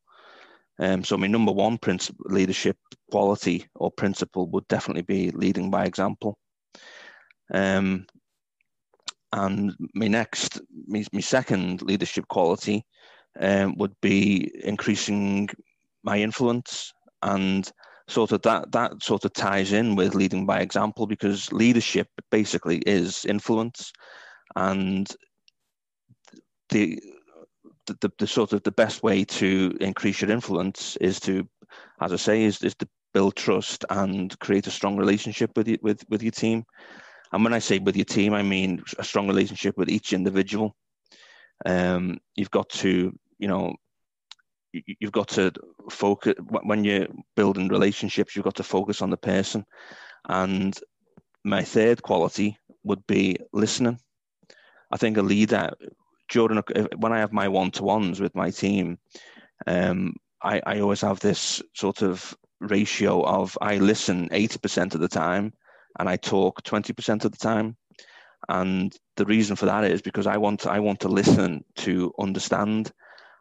Um, 0.81 1.03
so 1.03 1.17
my 1.17 1.27
number 1.27 1.53
one 1.53 1.79
principle, 1.79 2.25
leadership 2.29 2.77
quality 3.11 3.67
or 3.75 3.91
principle 3.91 4.49
would 4.51 4.67
definitely 4.69 5.03
be 5.03 5.31
leading 5.33 5.71
by 5.71 5.85
example. 5.85 6.39
Um, 7.53 8.07
and 9.33 9.75
my 9.95 10.09
next, 10.09 10.61
my, 10.87 11.05
my 11.13 11.21
second 11.21 11.83
leadership 11.83 12.29
quality 12.29 12.85
um, 13.41 13.77
would 13.77 13.95
be 14.01 14.51
increasing 14.65 15.49
my 16.05 16.19
influence 16.19 16.93
and 17.23 17.71
sort 18.09 18.33
of 18.33 18.41
that 18.43 18.73
that 18.73 19.03
sort 19.03 19.25
of 19.25 19.33
ties 19.33 19.73
in 19.73 19.95
with 19.95 20.15
leading 20.15 20.47
by 20.47 20.61
example 20.61 21.07
because 21.07 21.53
leadership 21.53 22.09
basically 22.31 22.79
is 22.87 23.25
influence 23.27 23.93
and 24.57 25.09
the 26.71 27.01
the, 28.01 28.13
the, 28.19 28.27
sort 28.27 28.53
of 28.53 28.63
the 28.65 28.71
best 28.71 29.03
way 29.03 29.25
to 29.25 29.75
increase 29.81 30.21
your 30.21 30.31
influence 30.31 30.97
is 30.97 31.19
to, 31.21 31.49
as 32.03 32.13
I 32.13 32.17
say, 32.17 32.45
is, 32.45 32.63
is 32.63 32.75
to 32.77 32.89
build 33.15 33.35
trust 33.35 33.85
and 33.89 34.39
create 34.41 34.67
a 34.67 34.71
strong 34.71 34.97
relationship 34.97 35.51
with 35.57 35.69
you, 35.69 35.79
with 35.83 36.05
with 36.09 36.23
your 36.23 36.33
team. 36.33 36.65
And 37.33 37.45
when 37.45 37.55
I 37.55 37.59
say 37.59 37.79
with 37.79 37.97
your 37.97 38.05
team, 38.05 38.35
I 38.35 38.43
mean 38.43 38.83
a 38.99 39.05
strong 39.05 39.29
relationship 39.29 39.77
with 39.77 39.89
each 39.89 40.13
individual. 40.13 40.77
Um, 41.67 42.19
you've 42.37 42.51
got 42.51 42.69
to, 42.71 43.13
you 43.39 43.49
know, 43.49 43.75
you've 44.73 45.13
got 45.13 45.29
to 45.29 45.53
focus 45.91 46.35
when 46.39 46.85
you're 46.85 47.09
building 47.37 47.69
relationships. 47.69 48.35
You've 48.35 48.45
got 48.45 48.57
to 48.57 48.63
focus 48.63 49.03
on 49.03 49.11
the 49.11 49.17
person. 49.17 49.65
And 50.29 50.79
my 51.45 51.63
third 51.65 52.03
quality 52.03 52.59
would 52.85 53.07
be 53.07 53.39
listening. 53.53 53.99
I 54.91 54.97
think 54.97 55.17
a 55.17 55.23
leader 55.23 55.71
during 56.29 56.63
when 56.97 57.13
I 57.13 57.19
have 57.19 57.33
my 57.33 57.49
one 57.49 57.71
to 57.73 57.83
ones 57.83 58.21
with 58.21 58.35
my 58.35 58.51
team, 58.51 58.99
um, 59.67 60.15
I, 60.43 60.61
I 60.65 60.81
always 60.81 61.01
have 61.01 61.21
this 61.21 61.63
sort 61.75 62.03
of 62.03 62.37
ratio 62.61 63.23
of 63.25 63.57
I 63.61 63.79
listen 63.79 64.29
80% 64.29 64.95
of 64.95 65.01
the 65.01 65.09
time 65.09 65.53
and 65.99 66.09
I 66.09 66.17
talk 66.17 66.63
20% 66.63 67.25
of 67.25 67.33
the 67.33 67.39
time. 67.39 67.77
And 68.49 68.95
the 69.17 69.25
reason 69.25 69.57
for 69.57 69.67
that 69.67 69.85
is 69.85 70.01
because 70.01 70.27
I 70.27 70.37
want 70.37 70.67
I 70.67 70.79
want 70.79 71.01
to 71.01 71.09
listen 71.09 71.65
to 71.77 72.13
understand. 72.21 72.93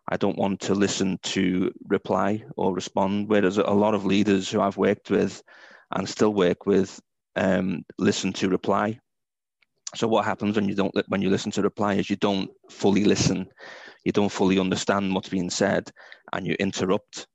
I 0.10 0.18
don't 0.18 0.38
want 0.38 0.62
to 0.62 0.74
listen 0.74 1.20
to 1.24 1.72
reply 1.88 2.44
or 2.56 2.74
respond. 2.74 3.30
Whereas 3.30 3.58
a 3.58 3.64
lot 3.64 3.94
of 3.94 4.06
leaders 4.06 4.50
who 4.50 4.62
I've 4.62 4.78
worked 4.78 5.12
with 5.12 5.44
and 5.92 6.10
still 6.10 6.34
work 6.34 6.66
with 6.66 7.00
um, 7.36 7.86
listen 8.00 8.34
to 8.34 8.50
reply 8.50 9.00
so 9.98 10.08
what 10.08 10.26
happens 10.26 10.56
when 10.56 10.70
you 10.70 10.76
don't 10.76 10.94
when 11.08 11.22
you 11.22 11.30
listen 11.30 11.52
to 11.54 11.62
reply 11.62 11.96
is 11.96 12.10
you 12.10 12.16
don't 12.18 12.52
fully 12.70 13.04
listen, 13.04 13.48
you 14.04 14.12
don't 14.12 14.32
fully 14.32 14.60
understand 14.60 15.14
what's 15.14 15.30
being 15.30 15.50
said, 15.50 15.90
and 16.34 16.46
you 16.46 16.56
interrupt 16.60 17.28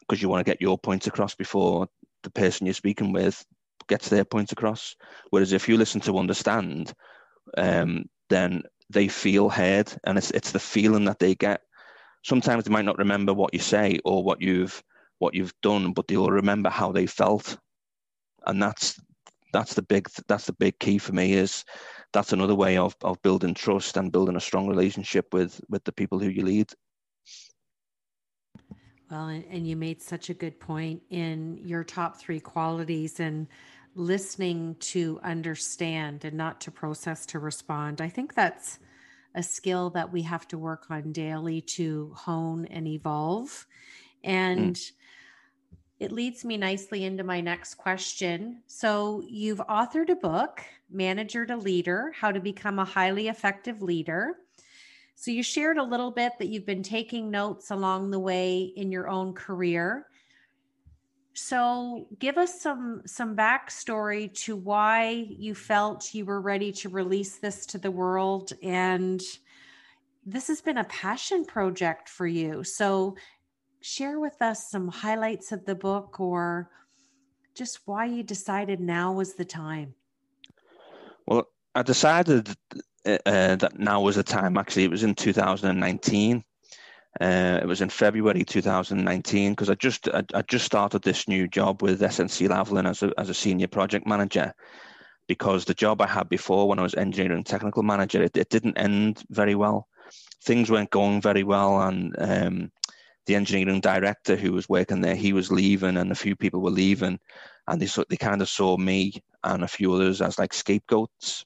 because 0.00 0.20
you 0.20 0.28
want 0.28 0.44
to 0.44 0.50
get 0.50 0.60
your 0.60 0.76
point 0.76 1.06
across 1.06 1.34
before 1.34 1.86
the 2.24 2.30
person 2.30 2.66
you're 2.66 2.74
speaking 2.74 3.12
with 3.12 3.44
gets 3.88 4.08
their 4.08 4.24
point 4.24 4.52
across. 4.52 4.96
Whereas 5.30 5.52
if 5.52 5.68
you 5.68 5.76
listen 5.76 6.00
to 6.02 6.18
understand, 6.18 6.92
um, 7.56 8.04
then 8.28 8.62
they 8.90 9.08
feel 9.08 9.48
heard, 9.48 9.92
and 10.04 10.18
it's 10.18 10.32
it's 10.32 10.52
the 10.52 10.58
feeling 10.58 11.04
that 11.04 11.20
they 11.20 11.34
get. 11.34 11.60
Sometimes 12.24 12.64
they 12.64 12.72
might 12.72 12.84
not 12.84 12.98
remember 12.98 13.32
what 13.32 13.54
you 13.54 13.60
say 13.60 13.98
or 14.04 14.24
what 14.24 14.40
you've 14.40 14.82
what 15.18 15.34
you've 15.34 15.54
done, 15.62 15.92
but 15.92 16.08
they'll 16.08 16.28
remember 16.30 16.68
how 16.68 16.90
they 16.90 17.06
felt, 17.06 17.58
and 18.46 18.60
that's 18.60 19.00
that's 19.52 19.74
the 19.74 19.82
big 19.82 20.08
that's 20.28 20.46
the 20.46 20.52
big 20.52 20.78
key 20.78 20.98
for 20.98 21.12
me 21.12 21.34
is 21.34 21.64
that's 22.12 22.32
another 22.32 22.54
way 22.54 22.76
of, 22.76 22.96
of 23.02 23.20
building 23.22 23.54
trust 23.54 23.96
and 23.96 24.12
building 24.12 24.36
a 24.36 24.40
strong 24.40 24.68
relationship 24.68 25.32
with 25.32 25.60
with 25.68 25.84
the 25.84 25.92
people 25.92 26.18
who 26.18 26.28
you 26.28 26.44
lead. 26.44 26.70
Well 29.10 29.28
and 29.28 29.66
you 29.66 29.76
made 29.76 30.00
such 30.00 30.30
a 30.30 30.34
good 30.34 30.58
point 30.58 31.02
in 31.10 31.58
your 31.64 31.84
top 31.84 32.16
three 32.16 32.40
qualities 32.40 33.20
and 33.20 33.46
listening 33.94 34.76
to 34.80 35.20
understand 35.22 36.24
and 36.24 36.36
not 36.36 36.62
to 36.62 36.70
process 36.70 37.26
to 37.26 37.38
respond. 37.38 38.00
I 38.00 38.08
think 38.08 38.34
that's 38.34 38.78
a 39.34 39.42
skill 39.42 39.90
that 39.90 40.12
we 40.12 40.22
have 40.22 40.48
to 40.48 40.58
work 40.58 40.86
on 40.90 41.12
daily 41.12 41.60
to 41.60 42.12
hone 42.16 42.64
and 42.66 42.86
evolve. 42.86 43.66
And 44.24 44.76
mm 44.76 44.92
it 46.02 46.12
leads 46.12 46.44
me 46.44 46.56
nicely 46.56 47.04
into 47.04 47.24
my 47.24 47.40
next 47.40 47.76
question. 47.76 48.62
So, 48.66 49.22
you've 49.28 49.60
authored 49.60 50.10
a 50.10 50.16
book, 50.16 50.62
Manager 50.90 51.46
to 51.46 51.56
Leader 51.56 52.12
How 52.18 52.32
to 52.32 52.40
Become 52.40 52.78
a 52.78 52.84
Highly 52.84 53.28
Effective 53.28 53.82
Leader. 53.82 54.36
So 55.14 55.30
you 55.30 55.44
shared 55.44 55.78
a 55.78 55.84
little 55.84 56.10
bit 56.10 56.32
that 56.38 56.48
you've 56.48 56.66
been 56.66 56.82
taking 56.82 57.30
notes 57.30 57.70
along 57.70 58.10
the 58.10 58.18
way 58.18 58.72
in 58.74 58.90
your 58.90 59.08
own 59.08 59.34
career. 59.34 60.06
So 61.34 62.08
give 62.18 62.36
us 62.38 62.60
some 62.60 63.02
some 63.06 63.36
backstory 63.36 64.34
to 64.44 64.56
why 64.56 65.26
you 65.28 65.54
felt 65.54 66.12
you 66.12 66.24
were 66.24 66.40
ready 66.40 66.72
to 66.72 66.88
release 66.88 67.36
this 67.36 67.66
to 67.66 67.78
the 67.78 67.90
world 67.90 68.52
and 68.62 69.22
this 70.26 70.48
has 70.48 70.60
been 70.60 70.78
a 70.78 70.84
passion 70.84 71.44
project 71.44 72.08
for 72.08 72.26
you. 72.26 72.62
So 72.64 73.16
share 73.82 74.18
with 74.18 74.40
us 74.40 74.70
some 74.70 74.88
highlights 74.88 75.52
of 75.52 75.64
the 75.64 75.74
book 75.74 76.20
or 76.20 76.70
just 77.54 77.80
why 77.84 78.06
you 78.06 78.22
decided 78.22 78.80
now 78.80 79.12
was 79.12 79.34
the 79.34 79.44
time. 79.44 79.94
Well, 81.26 81.48
I 81.74 81.82
decided 81.82 82.48
uh, 83.04 83.18
uh, 83.26 83.56
that 83.56 83.78
now 83.78 84.00
was 84.00 84.16
the 84.16 84.22
time. 84.22 84.56
Actually, 84.56 84.84
it 84.84 84.90
was 84.90 85.02
in 85.02 85.14
2019. 85.14 86.44
Uh, 87.20 87.60
it 87.62 87.66
was 87.66 87.82
in 87.82 87.90
February 87.90 88.42
2019 88.42 89.52
because 89.52 89.68
I 89.68 89.74
just 89.74 90.08
I, 90.08 90.22
I, 90.34 90.42
just 90.42 90.64
started 90.64 91.02
this 91.02 91.28
new 91.28 91.46
job 91.46 91.82
with 91.82 92.00
SNC 92.00 92.48
Lavalin 92.48 92.88
as 92.88 93.02
a 93.02 93.12
as 93.18 93.28
a 93.28 93.34
senior 93.34 93.68
project 93.68 94.06
manager. 94.06 94.54
Because 95.28 95.64
the 95.64 95.74
job 95.74 96.00
I 96.00 96.06
had 96.06 96.28
before, 96.28 96.66
when 96.66 96.78
I 96.78 96.82
was 96.82 96.94
engineering 96.94 97.44
technical 97.44 97.82
manager, 97.82 98.22
it, 98.22 98.36
it 98.36 98.48
didn't 98.48 98.78
end 98.78 99.22
very 99.30 99.54
well. 99.54 99.88
Things 100.42 100.70
weren't 100.70 100.90
going 100.90 101.20
very 101.20 101.44
well, 101.44 101.82
and 101.82 102.14
um, 102.18 102.72
the 103.26 103.34
engineering 103.34 103.80
director 103.80 104.36
who 104.36 104.52
was 104.52 104.68
working 104.68 105.00
there, 105.00 105.14
he 105.14 105.32
was 105.32 105.52
leaving, 105.52 105.96
and 105.96 106.10
a 106.10 106.16
few 106.16 106.36
people 106.36 106.60
were 106.60 106.70
leaving, 106.70 107.18
and 107.68 107.80
they 107.80 107.88
they 108.08 108.16
kind 108.16 108.42
of 108.42 108.48
saw 108.48 108.76
me 108.76 109.22
and 109.44 109.62
a 109.62 109.68
few 109.68 109.92
others 109.92 110.20
as 110.20 110.38
like 110.38 110.52
scapegoats. 110.52 111.44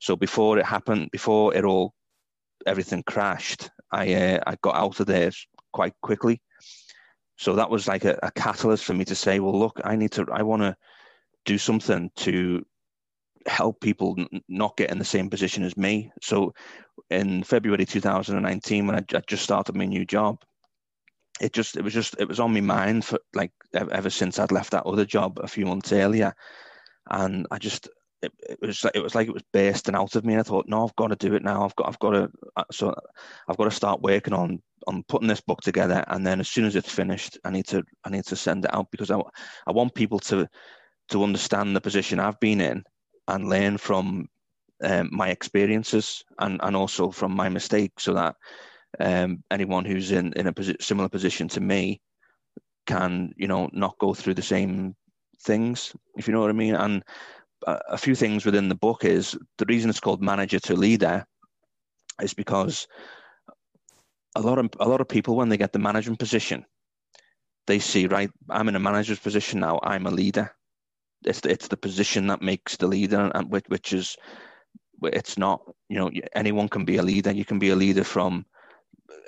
So 0.00 0.16
before 0.16 0.58
it 0.58 0.66
happened, 0.66 1.10
before 1.12 1.54
it 1.54 1.64
all 1.64 1.94
everything 2.66 3.02
crashed, 3.02 3.70
I 3.90 4.14
uh, 4.14 4.40
I 4.46 4.56
got 4.62 4.76
out 4.76 5.00
of 5.00 5.06
there 5.06 5.30
quite 5.72 5.94
quickly. 6.02 6.40
So 7.36 7.56
that 7.56 7.70
was 7.70 7.88
like 7.88 8.04
a, 8.04 8.18
a 8.22 8.30
catalyst 8.30 8.84
for 8.84 8.94
me 8.94 9.04
to 9.06 9.14
say, 9.14 9.40
well, 9.40 9.58
look, 9.58 9.80
I 9.84 9.96
need 9.96 10.12
to, 10.12 10.26
I 10.32 10.42
want 10.42 10.62
to 10.62 10.76
do 11.44 11.58
something 11.58 12.10
to 12.16 12.64
help 13.46 13.80
people 13.80 14.16
not 14.48 14.76
get 14.76 14.90
in 14.90 14.98
the 14.98 15.04
same 15.04 15.28
position 15.28 15.64
as 15.64 15.76
me. 15.76 16.12
So 16.22 16.54
in 17.10 17.42
February 17.42 17.84
2019, 17.84 18.86
when 18.86 18.96
I, 18.96 19.04
I 19.16 19.22
just 19.26 19.42
started 19.42 19.74
my 19.74 19.84
new 19.84 20.06
job, 20.06 20.38
it 21.40 21.52
just 21.52 21.76
it 21.76 21.82
was 21.82 21.92
just 21.92 22.16
it 22.18 22.28
was 22.28 22.40
on 22.40 22.54
my 22.54 22.60
mind 22.60 23.04
for 23.04 23.18
like 23.34 23.52
ever 23.74 24.10
since 24.10 24.38
I'd 24.38 24.52
left 24.52 24.70
that 24.70 24.86
other 24.86 25.04
job 25.04 25.38
a 25.42 25.48
few 25.48 25.66
months 25.66 25.92
earlier, 25.92 26.32
and 27.10 27.46
I 27.50 27.58
just 27.58 27.88
it, 28.22 28.32
it 28.48 28.58
was 28.60 28.84
it 28.94 29.02
was 29.02 29.14
like 29.14 29.28
it 29.28 29.34
was 29.34 29.42
bursting 29.52 29.94
out 29.94 30.14
of 30.14 30.24
me. 30.24 30.34
And 30.34 30.40
I 30.40 30.44
thought, 30.44 30.68
no, 30.68 30.84
I've 30.84 30.96
got 30.96 31.08
to 31.08 31.16
do 31.16 31.34
it 31.34 31.42
now. 31.42 31.64
I've 31.64 31.76
got 31.76 31.88
I've 31.88 31.98
got 31.98 32.10
to 32.10 32.30
uh, 32.56 32.64
so 32.70 32.94
I've 33.48 33.56
got 33.56 33.64
to 33.64 33.70
start 33.70 34.02
working 34.02 34.32
on 34.32 34.62
on 34.86 35.02
putting 35.08 35.28
this 35.28 35.40
book 35.40 35.60
together, 35.60 36.04
and 36.08 36.26
then 36.26 36.40
as 36.40 36.48
soon 36.48 36.64
as 36.66 36.76
it's 36.76 36.90
finished, 36.92 37.38
I 37.44 37.50
need 37.50 37.66
to 37.68 37.82
I 38.04 38.10
need 38.10 38.24
to 38.26 38.36
send 38.36 38.64
it 38.64 38.74
out 38.74 38.90
because 38.90 39.10
I 39.10 39.20
I 39.66 39.72
want 39.72 39.94
people 39.94 40.20
to 40.20 40.48
to 41.08 41.22
understand 41.22 41.74
the 41.74 41.80
position 41.80 42.20
I've 42.20 42.40
been 42.40 42.60
in 42.60 42.84
and 43.28 43.48
learn 43.48 43.78
from 43.78 44.28
um, 44.82 45.08
my 45.12 45.30
experiences 45.30 46.22
and 46.38 46.60
and 46.62 46.76
also 46.76 47.10
from 47.10 47.34
my 47.34 47.48
mistakes, 47.48 48.04
so 48.04 48.14
that 48.14 48.36
um, 49.00 49.42
anyone 49.50 49.84
who's 49.84 50.12
in 50.12 50.32
in 50.34 50.46
a 50.46 50.52
posi- 50.52 50.82
similar 50.82 51.08
position 51.08 51.48
to 51.48 51.60
me 51.60 52.00
can 52.86 53.32
you 53.36 53.48
know 53.48 53.70
not 53.72 53.98
go 53.98 54.14
through 54.14 54.34
the 54.34 54.42
same 54.42 54.94
things 55.42 55.94
if 56.16 56.26
you 56.28 56.34
know 56.34 56.40
what 56.40 56.50
i 56.50 56.54
mean. 56.54 56.74
And 56.74 57.04
a, 57.66 57.98
few 57.98 58.14
things 58.14 58.44
within 58.44 58.68
the 58.68 58.74
book 58.74 59.04
is 59.04 59.36
the 59.58 59.66
reason 59.66 59.90
it's 59.90 60.00
called 60.00 60.22
manager 60.22 60.60
to 60.60 60.74
leader 60.74 61.26
is 62.22 62.34
because 62.34 62.86
a 64.36 64.40
lot 64.40 64.58
of 64.58 64.70
a 64.80 64.88
lot 64.88 65.00
of 65.00 65.08
people 65.08 65.36
when 65.36 65.48
they 65.48 65.56
get 65.56 65.72
the 65.72 65.78
management 65.78 66.18
position 66.18 66.64
they 67.66 67.78
see 67.78 68.06
right 68.06 68.30
i'm 68.50 68.68
in 68.68 68.76
a 68.76 68.80
manager's 68.80 69.18
position 69.18 69.60
now 69.60 69.80
i'm 69.82 70.06
a 70.06 70.10
leader. 70.10 70.50
It's 71.24 71.40
the, 71.40 71.50
it's 71.50 71.68
the 71.68 71.76
position 71.76 72.26
that 72.28 72.42
makes 72.42 72.76
the 72.76 72.86
leader 72.86 73.30
and 73.34 73.50
which, 73.50 73.64
which 73.68 73.92
is 73.94 74.16
it's 75.02 75.38
not 75.38 75.62
you 75.88 75.98
know 75.98 76.10
anyone 76.34 76.68
can 76.68 76.84
be 76.84 76.96
a 76.96 77.02
leader. 77.02 77.32
You 77.32 77.44
can 77.44 77.58
be 77.58 77.70
a 77.70 77.76
leader 77.76 78.04
from 78.04 78.46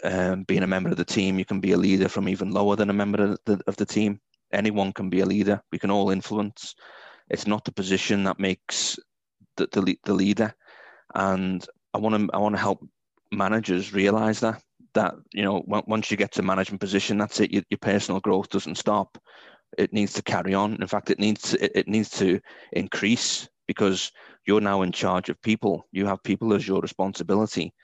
um, 0.05 0.45
being 0.45 0.63
a 0.63 0.67
member 0.67 0.91
of 0.91 0.97
the 0.97 1.05
team. 1.05 1.39
You 1.39 1.45
can 1.45 1.61
be 1.61 1.73
a 1.73 1.77
leader 1.77 2.09
from 2.09 2.29
even 2.29 2.51
lower 2.51 2.77
than 2.77 2.91
a 2.91 2.95
member 2.95 3.23
of 3.23 3.39
the, 3.45 3.61
of 3.67 3.77
the 3.77 3.87
team. 3.87 4.21
Anyone 4.53 4.93
can 4.93 5.11
be 5.11 5.21
a 5.21 5.27
leader. 5.27 5.61
We 5.73 5.79
can 5.79 5.91
all 5.91 6.11
influence. 6.11 6.75
It's 7.29 7.47
not 7.47 7.65
the 7.65 7.73
position 7.73 8.25
that 8.25 8.39
makes 8.39 8.99
the, 9.57 9.69
the, 9.73 9.99
the 10.05 10.15
leader. 10.15 10.55
And 11.15 11.67
I 11.95 11.99
want 11.99 12.15
to 12.15 12.35
I 12.35 12.39
want 12.39 12.55
to 12.55 12.61
help 12.61 12.87
managers 13.33 13.93
realize 13.93 14.41
that 14.41 14.63
that 14.95 15.15
you 15.33 15.43
know 15.43 15.63
once 15.67 16.11
you 16.11 16.17
get 16.17 16.33
to 16.33 16.43
management 16.43 16.81
position, 16.81 17.19
that's 17.19 17.41
it. 17.41 17.53
Your, 17.53 17.63
your 17.71 17.79
personal 17.79 18.21
growth 18.21 18.49
doesn't 18.51 18.77
stop. 18.79 19.19
It 19.77 19.93
needs 19.93 20.13
to 20.15 20.23
carry 20.23 20.55
on. 20.55 20.81
In 20.81 20.87
fact, 20.87 21.11
it 21.11 21.19
needs 21.19 21.51
to, 21.51 21.65
it, 21.65 21.73
it 21.75 21.89
needs 21.89 22.11
to 22.11 22.41
increase 22.73 23.49
because 23.67 24.13
you're 24.47 24.61
now 24.61 24.83
in 24.83 24.93
charge 24.93 25.29
of 25.29 25.43
people. 25.43 25.87
You 25.91 26.07
have 26.07 26.23
people 26.23 26.55
as 26.55 26.67
your 26.67 26.81
responsibility 26.81 27.75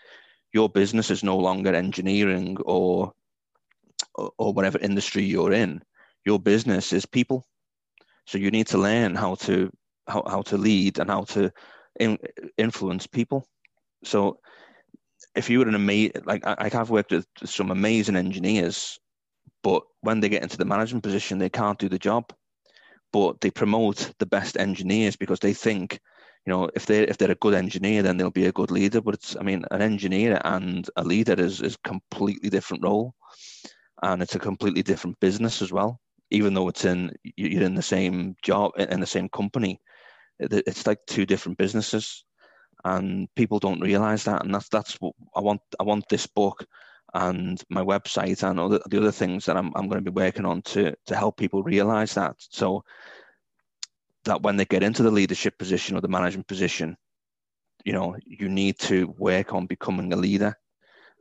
your 0.53 0.69
business 0.69 1.11
is 1.11 1.25
no 1.25 1.37
longer 1.39 1.75
engineering 1.75 2.57
or 2.65 3.13
or 4.15 4.53
whatever 4.53 4.79
industry 4.79 5.25
you're 5.25 5.53
in. 5.53 5.83
Your 6.25 6.39
business 6.39 6.93
is 6.93 7.07
people. 7.07 7.47
So 8.27 8.39
you 8.39 8.51
need 8.51 8.67
to 8.69 8.79
learn 8.79 9.15
how 9.15 9.37
to 9.37 9.71
how, 10.07 10.23
how 10.27 10.43
to 10.43 10.59
lead 10.59 10.99
and 10.99 11.11
how 11.11 11.25
to 11.25 11.53
in, 11.99 12.19
influence 12.59 13.07
people. 13.07 13.47
So 14.05 14.39
if 15.35 15.49
you 15.49 15.61
were 15.61 15.69
an 15.69 15.75
amazing 15.75 16.23
like 16.25 16.43
I, 16.45 16.69
have 16.73 16.91
worked 16.91 17.13
with 17.13 17.27
some 17.45 17.71
amazing 17.71 18.17
engineers 18.17 18.99
but 19.63 19.83
when 20.01 20.21
they 20.21 20.29
get 20.29 20.43
into 20.43 20.59
the 20.59 20.65
management 20.65 21.05
position 21.05 21.39
they 21.39 21.49
can't 21.49 21.79
do 21.79 21.89
the 21.89 21.99
job. 21.99 22.33
But 23.13 23.41
they 23.41 23.51
promote 23.51 24.11
the 24.19 24.27
best 24.27 24.57
engineers 24.57 25.17
because 25.17 25.39
they 25.41 25.53
think 25.53 26.01
you 26.47 26.53
know, 26.53 26.69
if 26.75 26.87
they 26.87 27.03
if 27.07 27.19
they're 27.19 27.31
a 27.31 27.37
good 27.37 27.55
engineer, 27.55 28.03
then 28.03 28.17
they'll 28.17 28.31
be 28.31 28.47
a 28.47 28.53
good 28.53 28.71
leader. 28.71 29.01
But 29.01 29.15
it's, 29.15 29.37
I 29.37 29.43
mean, 29.43 29.65
an 29.71 29.81
engineer 29.81 30.41
and 30.45 30.89
a 30.97 31.05
leader 31.05 31.35
is 31.35 31.61
is 31.61 31.77
completely 31.77 32.51
different 32.51 32.83
role, 32.83 33.15
and 34.03 34.23
it's 34.23 34.35
a 34.35 34.41
completely 34.41 34.83
different 34.83 35.19
business 35.21 35.63
as 35.63 35.73
well. 35.73 36.01
Even 36.31 36.55
though 36.55 36.69
it's 36.69 36.85
in 36.85 37.13
you're 37.37 37.63
in 37.63 37.75
the 37.75 37.83
same 37.83 38.37
job 38.43 38.73
in 38.77 39.01
the 39.01 39.07
same 39.07 39.29
company, 39.29 39.81
it's 40.41 40.87
like 40.87 40.99
two 41.07 41.27
different 41.27 41.59
businesses, 41.59 42.25
and 42.85 43.29
people 43.37 43.61
don't 43.61 43.81
realize 43.81 44.25
that. 44.25 44.45
And 44.45 44.55
that's 44.55 44.69
that's 44.69 44.95
what 45.01 45.15
I 45.37 45.41
want. 45.41 45.61
I 45.79 45.85
want 45.85 46.09
this 46.09 46.27
book 46.27 46.67
and 47.15 47.63
my 47.69 47.83
website 47.83 48.43
and 48.43 48.59
other, 48.59 48.81
the 48.89 48.99
other 48.99 49.13
things 49.13 49.45
that 49.45 49.57
I'm 49.57 49.73
I'm 49.77 49.89
going 49.89 50.03
to 50.05 50.11
be 50.11 50.21
working 50.21 50.47
on 50.47 50.63
to 50.63 50.93
to 51.07 51.17
help 51.17 51.37
people 51.37 51.63
realize 51.63 52.15
that. 52.15 52.35
So 52.39 52.83
that 54.25 54.43
when 54.43 54.57
they 54.57 54.65
get 54.65 54.83
into 54.83 55.03
the 55.03 55.11
leadership 55.11 55.59
position 55.59 55.97
or 55.97 56.01
the 56.01 56.09
management 56.09 56.47
position, 56.47 56.97
you 57.85 57.93
know, 57.93 58.17
you 58.25 58.49
need 58.49 58.79
to 58.79 59.15
work 59.19 59.53
on 59.53 59.67
becoming 59.67 60.13
a 60.13 60.17
leader 60.17 60.57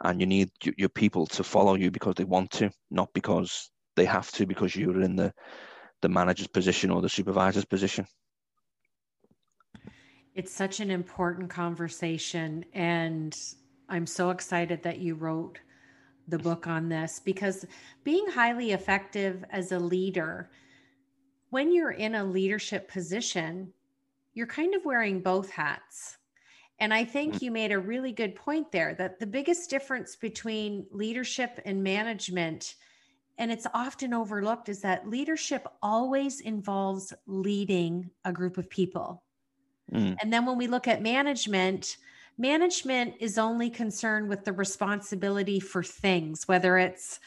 and 0.04 0.20
you 0.20 0.28
need 0.28 0.50
your 0.62 0.90
people 0.90 1.26
to 1.28 1.44
follow 1.44 1.76
you 1.76 1.92
because 1.92 2.16
they 2.16 2.24
want 2.24 2.52
to, 2.52 2.72
not 2.90 3.10
because 3.14 3.72
they 3.96 4.06
have 4.06 4.32
to, 4.32 4.46
because 4.46 4.76
you're 4.76 5.02
in 5.02 5.16
the, 5.16 5.34
the 6.02 6.10
manager's 6.10 6.48
position 6.48 6.90
or 6.92 7.02
the 7.02 7.10
supervisor's 7.10 7.66
position. 7.66 8.06
It's 10.34 10.54
such 10.54 10.80
an 10.80 10.90
important 10.90 11.50
conversation. 11.50 12.66
And 12.74 13.38
I'm 13.90 14.08
so 14.08 14.30
excited 14.30 14.84
that 14.84 15.00
you 15.00 15.16
wrote 15.16 15.60
the 16.28 16.40
book 16.40 16.68
on 16.68 16.88
this 16.88 17.20
because 17.24 17.66
being 18.04 18.26
highly 18.28 18.72
effective 18.72 19.44
as 19.52 19.72
a 19.72 19.80
leader 19.80 20.50
when 21.52 21.72
you're 21.72 21.92
in 21.92 22.16
a 22.16 22.24
leadership 22.24 22.90
position, 22.90 23.72
you're 24.34 24.48
kind 24.48 24.74
of 24.74 24.84
wearing 24.86 25.22
both 25.22 25.52
hats. 25.52 26.18
And 26.80 26.94
I 26.94 27.06
think 27.06 27.36
mm. 27.36 27.42
you 27.44 27.52
made 27.52 27.72
a 27.72 27.78
really 27.78 28.12
good 28.12 28.36
point 28.36 28.72
there 28.72 28.96
that 28.96 29.20
the 29.20 29.28
biggest 29.28 29.70
difference 29.70 30.16
between 30.16 30.88
leadership 30.92 31.60
and 31.66 31.84
management, 31.84 32.76
and 33.38 33.52
it's 33.52 33.68
often 33.74 34.14
overlooked, 34.14 34.70
is 34.70 34.82
that 34.82 35.08
leadership 35.08 35.68
always 35.84 36.40
involves 36.40 37.14
leading 37.28 38.10
a 38.26 38.32
group 38.32 38.58
of 38.58 38.70
people. 38.70 39.22
Mm. 39.94 40.18
And 40.22 40.34
then 40.34 40.46
when 40.46 40.58
we 40.58 40.68
look 40.68 40.88
at 40.88 41.02
management, 41.02 41.98
management 42.38 43.16
is 43.20 43.38
only 43.38 43.70
concerned 43.70 44.30
with 44.30 44.46
the 44.46 44.54
responsibility 44.54 45.60
for 45.60 45.84
things, 45.84 46.48
whether 46.48 46.78
it's 46.78 47.20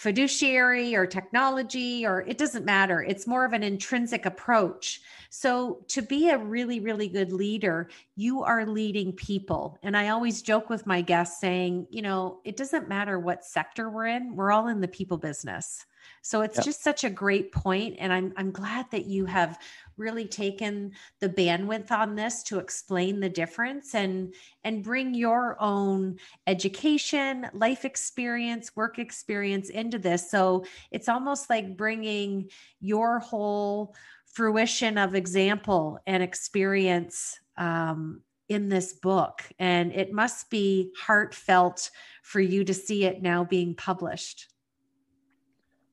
fiduciary 0.00 0.96
or 0.96 1.04
technology 1.04 2.06
or 2.06 2.22
it 2.22 2.38
doesn't 2.38 2.64
matter. 2.64 3.02
It's 3.02 3.26
more 3.26 3.44
of 3.44 3.52
an 3.52 3.62
intrinsic 3.62 4.24
approach. 4.24 5.02
So 5.28 5.84
to 5.88 6.00
be 6.00 6.30
a 6.30 6.38
really 6.38 6.80
really 6.80 7.06
good 7.06 7.34
leader 7.34 7.90
you 8.16 8.42
are 8.42 8.64
leading 8.64 9.12
people. 9.12 9.78
And 9.82 9.94
i 9.94 10.08
always 10.08 10.40
joke 10.40 10.70
with 10.70 10.86
my 10.86 11.02
guests 11.02 11.38
saying 11.38 11.86
you 11.90 12.00
know 12.00 12.40
it 12.46 12.56
doesn't 12.56 12.88
matter 12.88 13.18
what 13.18 13.44
sector 13.44 13.90
we're 13.90 14.06
in 14.06 14.34
we're 14.34 14.52
all 14.52 14.68
in 14.68 14.80
the 14.80 14.88
people 14.88 15.18
business. 15.18 15.84
So 16.22 16.42
it's 16.42 16.56
yep. 16.56 16.64
just 16.64 16.82
such 16.82 17.04
a 17.04 17.10
great 17.10 17.52
point, 17.52 17.96
and 17.98 18.12
I'm 18.12 18.32
I'm 18.36 18.50
glad 18.50 18.86
that 18.90 19.06
you 19.06 19.26
have 19.26 19.58
really 20.00 20.26
taken 20.26 20.92
the 21.20 21.28
bandwidth 21.28 21.92
on 21.92 22.16
this 22.16 22.42
to 22.44 22.58
explain 22.58 23.20
the 23.20 23.28
difference 23.28 23.94
and 23.94 24.34
and 24.64 24.82
bring 24.82 25.14
your 25.14 25.56
own 25.60 26.18
education, 26.46 27.46
life 27.52 27.84
experience, 27.84 28.74
work 28.74 28.98
experience 28.98 29.68
into 29.70 29.98
this. 29.98 30.30
So 30.30 30.64
it's 30.90 31.08
almost 31.08 31.48
like 31.50 31.76
bringing 31.76 32.50
your 32.80 33.20
whole 33.20 33.94
fruition 34.26 34.98
of 34.98 35.14
example 35.14 35.98
and 36.06 36.22
experience 36.22 37.38
um, 37.56 38.22
in 38.48 38.68
this 38.68 38.94
book, 38.94 39.42
and 39.58 39.92
it 39.92 40.12
must 40.12 40.50
be 40.50 40.90
heartfelt 40.98 41.90
for 42.22 42.40
you 42.40 42.64
to 42.64 42.74
see 42.74 43.04
it 43.04 43.22
now 43.22 43.44
being 43.44 43.74
published. 43.74 44.48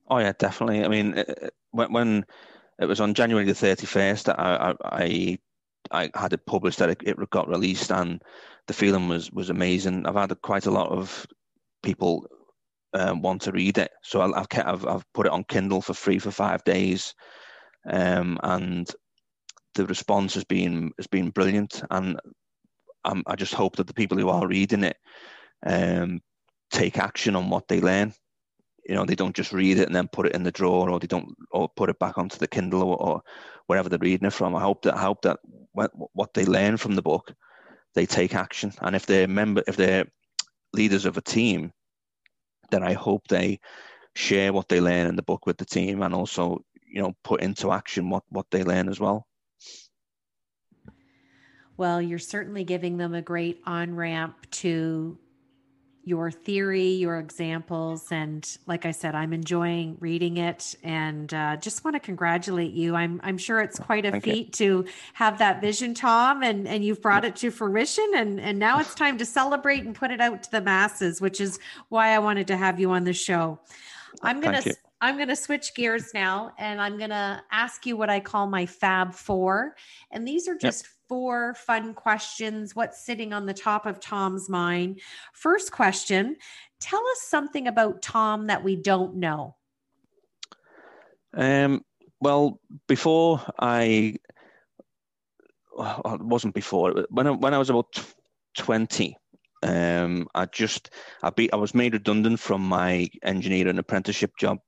Oh 0.10 0.18
yeah, 0.18 0.34
definitely. 0.40 0.84
I 0.84 0.88
mean, 0.88 1.24
when 1.72 1.92
when 1.92 2.26
it 2.80 2.86
was 2.86 3.02
on 3.02 3.14
January 3.14 3.46
the 3.46 3.54
thirty 3.56 3.86
first, 3.86 4.30
I, 4.30 4.76
I 4.84 5.38
I 5.92 6.10
had 6.16 6.34
it 6.34 6.46
published 6.46 6.80
that 6.80 6.90
it, 6.90 7.02
it 7.06 7.30
got 7.30 7.50
released, 7.50 7.92
and 7.92 8.22
the 8.68 8.74
feeling 8.74 9.08
was 9.08 9.32
was 9.32 9.50
amazing. 9.50 10.06
I've 10.06 10.16
had 10.16 10.42
quite 10.42 10.66
a 10.66 10.72
lot 10.72 10.90
of 10.90 11.26
people 11.84 12.28
um, 12.94 13.22
want 13.22 13.44
to 13.44 13.52
read 13.52 13.78
it, 13.78 13.92
so 14.04 14.22
I've, 14.22 14.48
I've 14.54 14.86
I've 14.86 15.14
put 15.14 15.26
it 15.26 15.32
on 15.32 15.44
Kindle 15.46 15.82
for 15.82 15.94
free 15.94 16.20
for 16.20 16.32
five 16.32 16.64
days, 16.64 17.14
um, 17.90 18.40
and 18.44 18.90
the 19.76 19.86
response 19.86 20.34
has 20.36 20.44
been 20.44 20.92
has 20.98 21.08
been 21.08 21.30
brilliant. 21.30 21.82
And 21.90 22.20
I'm, 23.04 23.24
i 23.28 23.36
just 23.36 23.54
hope 23.54 23.78
that 23.78 23.88
the 23.88 23.94
people 23.94 24.18
who 24.18 24.30
are 24.30 24.48
reading 24.48 24.84
it 24.84 24.98
um, 25.66 26.20
take 26.72 26.98
action 26.98 27.36
on 27.36 27.50
what 27.50 27.68
they 27.68 27.80
learn 27.80 28.14
you 28.88 28.96
know 28.96 29.06
they 29.06 29.16
don't 29.16 29.36
just 29.36 29.52
read 29.52 29.78
it 29.78 29.88
and 29.88 29.96
then 29.96 30.08
put 30.08 30.26
it 30.26 30.34
in 30.34 30.44
the 30.44 30.52
drawer 30.52 30.90
or 30.90 31.00
they 31.00 31.08
don't 31.08 31.36
or 31.52 31.70
put 31.70 31.90
it 31.90 32.00
back 32.00 32.18
onto 32.18 32.38
the 32.38 32.48
kindle 32.48 32.84
or, 32.84 33.02
or 33.02 33.22
wherever 33.68 33.90
they're 33.90 34.00
reading 34.00 34.28
it 34.28 34.34
from. 34.34 34.56
I 34.56 34.62
hope 34.62 34.84
that 34.84 34.96
I 34.96 35.02
hope 35.02 35.22
that 35.24 35.40
what 35.74 36.34
they 36.34 36.46
learn 36.46 36.78
from 36.78 36.96
the 36.96 37.02
book 37.02 37.34
they 37.94 38.06
take 38.06 38.36
action. 38.36 38.74
And 38.82 38.96
if 38.96 39.06
they're 39.06 39.28
member 39.28 39.64
if 39.68 39.76
they're 39.76 40.06
leaders 40.74 41.06
of 41.06 41.18
a 41.18 41.22
team 41.22 41.72
then 42.70 42.84
i 42.84 42.94
hope 42.94 43.28
they 43.30 43.60
share 44.16 44.52
what 44.52 44.68
they 44.68 44.82
learn 44.82 45.08
in 45.08 45.16
the 45.16 45.24
book 45.24 45.46
with 45.46 45.58
the 45.58 45.66
team 45.66 46.02
and 46.02 46.14
also 46.14 46.60
you 46.92 47.02
know 47.02 47.14
put 47.24 47.42
into 47.42 47.72
action 47.72 48.10
what 48.10 48.24
what 48.30 48.48
they 48.52 48.64
learn 48.64 48.90
as 48.90 49.00
well. 49.00 49.28
Well 51.78 52.02
you're 52.02 52.20
certainly 52.20 52.64
giving 52.64 52.98
them 52.98 53.14
a 53.14 53.22
great 53.22 53.62
on 53.66 53.96
ramp 53.96 54.50
to 54.52 55.20
your 56.08 56.32
theory, 56.32 56.88
your 56.88 57.18
examples. 57.18 58.10
And 58.12 58.50
like 58.66 58.86
I 58.86 58.92
said, 58.92 59.14
I'm 59.14 59.34
enjoying 59.34 59.98
reading 60.00 60.38
it 60.38 60.74
and 60.82 61.34
uh, 61.34 61.58
just 61.58 61.84
want 61.84 61.96
to 61.96 62.00
congratulate 62.00 62.72
you. 62.72 62.96
I'm, 62.96 63.20
I'm 63.26 63.38
sure 63.38 63.60
it's 63.60 63.78
quite 63.78 64.06
a 64.06 64.12
Thank 64.12 64.24
feat 64.24 64.60
you. 64.62 64.84
to 64.84 64.90
have 65.14 65.40
that 65.40 65.60
vision, 65.60 65.94
Tom, 65.94 66.44
and, 66.44 66.66
and 66.66 66.86
you've 66.86 67.02
brought 67.02 67.26
it 67.26 67.36
to 67.38 67.52
fruition. 67.52 68.10
And, 68.16 68.40
and 68.40 68.58
now 68.58 68.80
it's 68.80 68.96
time 68.96 69.18
to 69.18 69.26
celebrate 69.26 69.84
and 69.84 69.94
put 69.94 70.12
it 70.12 70.22
out 70.22 70.44
to 70.44 70.52
the 70.52 70.62
masses, 70.62 71.20
which 71.20 71.42
is 71.42 71.60
why 71.90 72.16
I 72.16 72.20
wanted 72.20 72.48
to 72.48 72.56
have 72.56 72.80
you 72.80 72.92
on 72.92 73.04
the 73.04 73.14
show. 73.14 73.60
I'm 74.24 74.40
going 74.40 74.62
to. 74.62 74.76
I'm 75.00 75.18
going 75.18 75.28
to 75.28 75.36
switch 75.36 75.76
gears 75.76 76.12
now 76.16 76.54
and 76.58 76.82
I'm 76.82 76.98
going 76.98 77.12
to 77.12 77.40
ask 77.52 77.86
you 77.86 77.96
what 77.96 78.10
I 78.10 78.20
call 78.20 78.48
my 78.48 78.66
Fab 78.66 79.14
Four. 79.14 79.76
And 80.10 80.28
these 80.28 80.48
are 80.48 80.56
just 80.56 80.86
yep 80.86 80.97
four 81.08 81.54
fun 81.54 81.94
questions. 81.94 82.76
What's 82.76 83.06
sitting 83.06 83.34
on 83.34 83.46
the 83.46 83.54
top 83.54 83.86
of 83.86 84.00
Tom's 84.00 84.50
mind? 84.50 85.02
First 85.34 85.72
question 85.72 86.38
Tell 86.80 87.02
us 87.08 87.22
something 87.22 87.68
about 87.68 88.02
Tom 88.02 88.48
that 88.48 88.64
we 88.64 88.76
don't 88.76 89.16
know. 89.16 89.56
Um, 91.34 91.84
well, 92.20 92.60
before 92.88 93.42
I, 93.60 94.18
well, 95.76 96.02
it 96.06 96.22
wasn't 96.22 96.54
before, 96.54 97.06
when 97.10 97.28
I, 97.28 97.32
when 97.32 97.54
I 97.54 97.58
was 97.58 97.70
about 97.70 98.00
20, 98.58 99.18
um, 99.64 100.28
I 100.36 100.46
just, 100.46 100.92
I, 101.24 101.32
be, 101.32 101.52
I 101.52 101.56
was 101.56 101.74
made 101.74 101.94
redundant 101.94 102.40
from 102.40 102.62
my 102.62 103.10
engineering 103.24 103.80
apprenticeship 103.80 104.34
job 104.38 104.60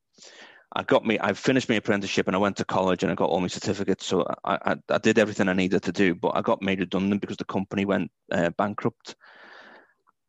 I 0.74 0.84
got 0.84 1.06
me. 1.06 1.18
I 1.20 1.34
finished 1.34 1.68
my 1.68 1.76
apprenticeship 1.76 2.28
and 2.28 2.36
I 2.36 2.40
went 2.40 2.58
to 2.58 2.66
college 2.66 3.02
and 3.02 3.12
I 3.12 3.16
got 3.16 3.30
all 3.30 3.42
my 3.42 3.48
certificates. 3.48 4.06
So 4.06 4.24
I, 4.44 4.74
I, 4.74 4.76
I 4.90 4.98
did 5.00 5.18
everything 5.18 5.50
I 5.50 5.54
needed 5.54 5.82
to 5.84 5.92
do, 5.92 6.14
but 6.14 6.36
I 6.36 6.42
got 6.42 6.62
made 6.62 6.80
redundant 6.80 7.22
because 7.22 7.38
the 7.38 7.46
company 7.46 7.86
went 7.86 8.12
uh, 8.32 8.52
bankrupt. 8.52 9.16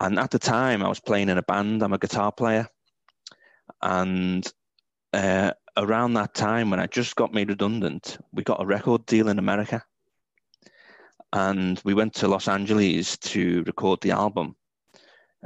And 0.00 0.18
at 0.18 0.30
the 0.30 0.38
time, 0.38 0.82
I 0.82 0.88
was 0.88 1.00
playing 1.00 1.28
in 1.28 1.36
a 1.36 1.42
band. 1.42 1.82
I'm 1.82 1.92
a 1.92 1.98
guitar 1.98 2.32
player, 2.32 2.66
and 3.82 4.50
uh, 5.12 5.52
around 5.76 6.14
that 6.14 6.32
time, 6.32 6.70
when 6.70 6.80
I 6.80 6.86
just 6.86 7.16
got 7.16 7.34
made 7.34 7.50
redundant, 7.50 8.16
we 8.32 8.42
got 8.42 8.62
a 8.62 8.66
record 8.66 9.04
deal 9.04 9.28
in 9.28 9.38
America, 9.38 9.84
and 11.34 11.78
we 11.84 11.92
went 11.92 12.14
to 12.14 12.28
Los 12.28 12.48
Angeles 12.48 13.18
to 13.18 13.62
record 13.64 14.00
the 14.00 14.12
album. 14.12 14.56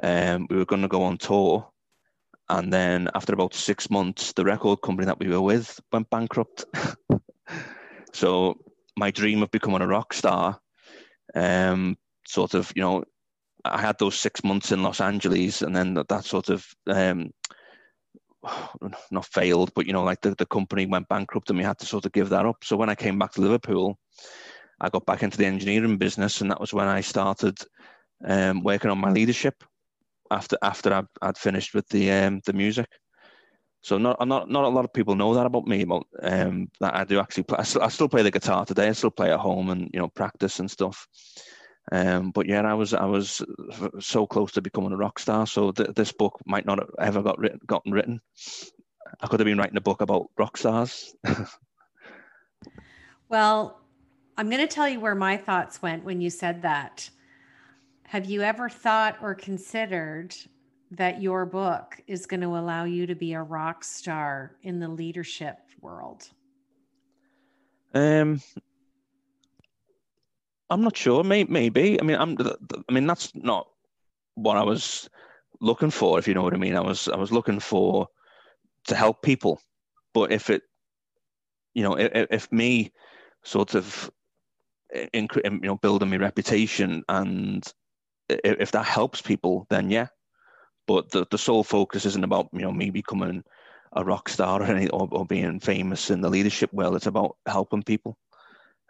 Um, 0.00 0.46
we 0.48 0.56
were 0.56 0.64
going 0.64 0.82
to 0.82 0.88
go 0.88 1.02
on 1.02 1.18
tour 1.18 1.68
and 2.48 2.72
then 2.72 3.08
after 3.14 3.32
about 3.32 3.54
six 3.54 3.90
months, 3.90 4.32
the 4.32 4.44
record 4.44 4.82
company 4.82 5.06
that 5.06 5.18
we 5.18 5.28
were 5.28 5.40
with 5.40 5.80
went 5.92 6.10
bankrupt. 6.10 6.64
so 8.12 8.58
my 8.96 9.10
dream 9.10 9.42
of 9.42 9.50
becoming 9.50 9.80
a 9.80 9.86
rock 9.86 10.12
star, 10.12 10.60
um, 11.34 11.96
sort 12.26 12.54
of, 12.54 12.72
you 12.76 12.82
know, 12.82 13.04
I 13.64 13.80
had 13.80 13.98
those 13.98 14.18
six 14.18 14.44
months 14.44 14.72
in 14.72 14.82
Los 14.82 15.00
Angeles, 15.00 15.62
and 15.62 15.74
then 15.74 15.94
that, 15.94 16.08
that 16.08 16.24
sort 16.24 16.50
of 16.50 16.66
um, 16.86 17.30
not 19.10 19.26
failed, 19.26 19.72
but 19.74 19.86
you 19.86 19.94
know, 19.94 20.04
like 20.04 20.20
the, 20.20 20.34
the 20.34 20.46
company 20.46 20.84
went 20.84 21.08
bankrupt, 21.08 21.48
and 21.48 21.58
we 21.58 21.64
had 21.64 21.78
to 21.78 21.86
sort 21.86 22.04
of 22.04 22.12
give 22.12 22.28
that 22.28 22.44
up. 22.44 22.62
So 22.62 22.76
when 22.76 22.90
I 22.90 22.94
came 22.94 23.18
back 23.18 23.32
to 23.32 23.40
Liverpool, 23.40 23.98
I 24.80 24.90
got 24.90 25.06
back 25.06 25.22
into 25.22 25.38
the 25.38 25.46
engineering 25.46 25.96
business, 25.96 26.42
and 26.42 26.50
that 26.50 26.60
was 26.60 26.74
when 26.74 26.88
I 26.88 27.00
started 27.00 27.58
um, 28.26 28.62
working 28.62 28.90
on 28.90 28.98
my 28.98 29.10
leadership 29.10 29.64
after 30.34 30.58
after 30.62 30.92
I'd, 30.92 31.06
I'd 31.22 31.38
finished 31.38 31.74
with 31.74 31.88
the 31.88 32.10
um, 32.10 32.40
the 32.44 32.52
music. 32.52 32.88
So 33.82 33.98
not 33.98 34.26
not 34.26 34.50
not 34.50 34.64
a 34.64 34.68
lot 34.68 34.84
of 34.84 34.92
people 34.92 35.14
know 35.14 35.34
that 35.34 35.46
about 35.46 35.66
me. 35.66 35.82
About 35.82 36.06
um, 36.22 36.68
that 36.80 36.94
I 36.94 37.04
do 37.04 37.20
actually 37.20 37.44
play. 37.44 37.58
I 37.58 37.64
still, 37.64 37.82
I 37.82 37.88
still, 37.88 38.08
play 38.08 38.22
the 38.22 38.30
guitar 38.30 38.64
today. 38.64 38.88
I 38.88 38.92
still 38.92 39.10
play 39.10 39.32
at 39.32 39.40
home 39.40 39.70
and 39.70 39.90
you 39.92 40.00
know 40.00 40.08
practice 40.08 40.58
and 40.58 40.70
stuff. 40.70 41.06
Um, 41.92 42.30
but 42.30 42.46
yeah, 42.46 42.62
I 42.62 42.74
was 42.74 42.94
I 42.94 43.04
was 43.04 43.42
so 44.00 44.26
close 44.26 44.52
to 44.52 44.62
becoming 44.62 44.92
a 44.92 44.96
rock 44.96 45.18
star. 45.18 45.46
So 45.46 45.70
th- 45.70 45.94
this 45.94 46.12
book 46.12 46.40
might 46.46 46.64
not 46.64 46.78
have 46.78 46.88
ever 46.98 47.22
got 47.22 47.38
written, 47.38 47.60
gotten 47.66 47.92
written. 47.92 48.20
I 49.20 49.26
could 49.26 49.40
have 49.40 49.44
been 49.44 49.58
writing 49.58 49.76
a 49.76 49.82
book 49.82 50.00
about 50.00 50.30
rock 50.38 50.56
stars. 50.56 51.14
well, 53.28 53.80
I'm 54.36 54.48
going 54.48 54.66
to 54.66 54.74
tell 54.74 54.88
you 54.88 54.98
where 54.98 55.14
my 55.14 55.36
thoughts 55.36 55.82
went 55.82 56.04
when 56.04 56.20
you 56.20 56.30
said 56.30 56.62
that. 56.62 57.10
Have 58.08 58.26
you 58.26 58.42
ever 58.42 58.68
thought 58.68 59.16
or 59.22 59.34
considered 59.34 60.34
that 60.90 61.20
your 61.20 61.46
book 61.46 62.00
is 62.06 62.26
going 62.26 62.40
to 62.42 62.56
allow 62.56 62.84
you 62.84 63.06
to 63.06 63.14
be 63.14 63.32
a 63.32 63.42
rock 63.42 63.82
star 63.82 64.56
in 64.62 64.78
the 64.78 64.88
leadership 64.88 65.58
world? 65.80 66.28
Um, 67.94 68.40
I'm 70.70 70.82
not 70.82 70.96
sure. 70.96 71.24
Maybe. 71.24 72.00
I 72.00 72.04
mean, 72.04 72.16
I'm. 72.16 72.36
I 72.88 72.92
mean, 72.92 73.06
that's 73.06 73.34
not 73.34 73.68
what 74.34 74.56
I 74.56 74.62
was 74.62 75.08
looking 75.60 75.90
for. 75.90 76.18
If 76.18 76.28
you 76.28 76.34
know 76.34 76.42
what 76.42 76.54
I 76.54 76.58
mean, 76.58 76.76
I 76.76 76.80
was. 76.80 77.08
I 77.08 77.16
was 77.16 77.32
looking 77.32 77.60
for 77.60 78.08
to 78.86 78.94
help 78.94 79.22
people. 79.22 79.60
But 80.12 80.32
if 80.32 80.50
it, 80.50 80.62
you 81.74 81.82
know, 81.82 81.94
if, 81.94 82.26
if 82.30 82.52
me, 82.52 82.92
sort 83.42 83.74
of, 83.74 84.10
you 85.12 85.28
know, 85.42 85.76
building 85.76 86.10
my 86.10 86.16
reputation 86.16 87.02
and 87.08 87.64
if 88.28 88.72
that 88.72 88.86
helps 88.86 89.20
people, 89.20 89.66
then 89.70 89.90
yeah. 89.90 90.08
But 90.86 91.10
the, 91.10 91.26
the 91.30 91.38
sole 91.38 91.64
focus 91.64 92.04
isn't 92.04 92.24
about 92.24 92.48
you 92.52 92.60
know 92.60 92.72
me 92.72 92.90
becoming 92.90 93.42
a 93.92 94.04
rock 94.04 94.28
star 94.28 94.60
or, 94.60 94.64
any, 94.64 94.88
or, 94.88 95.08
or 95.10 95.24
being 95.24 95.60
famous 95.60 96.10
in 96.10 96.20
the 96.20 96.30
leadership 96.30 96.72
world. 96.72 96.96
It's 96.96 97.06
about 97.06 97.36
helping 97.46 97.82
people, 97.82 98.16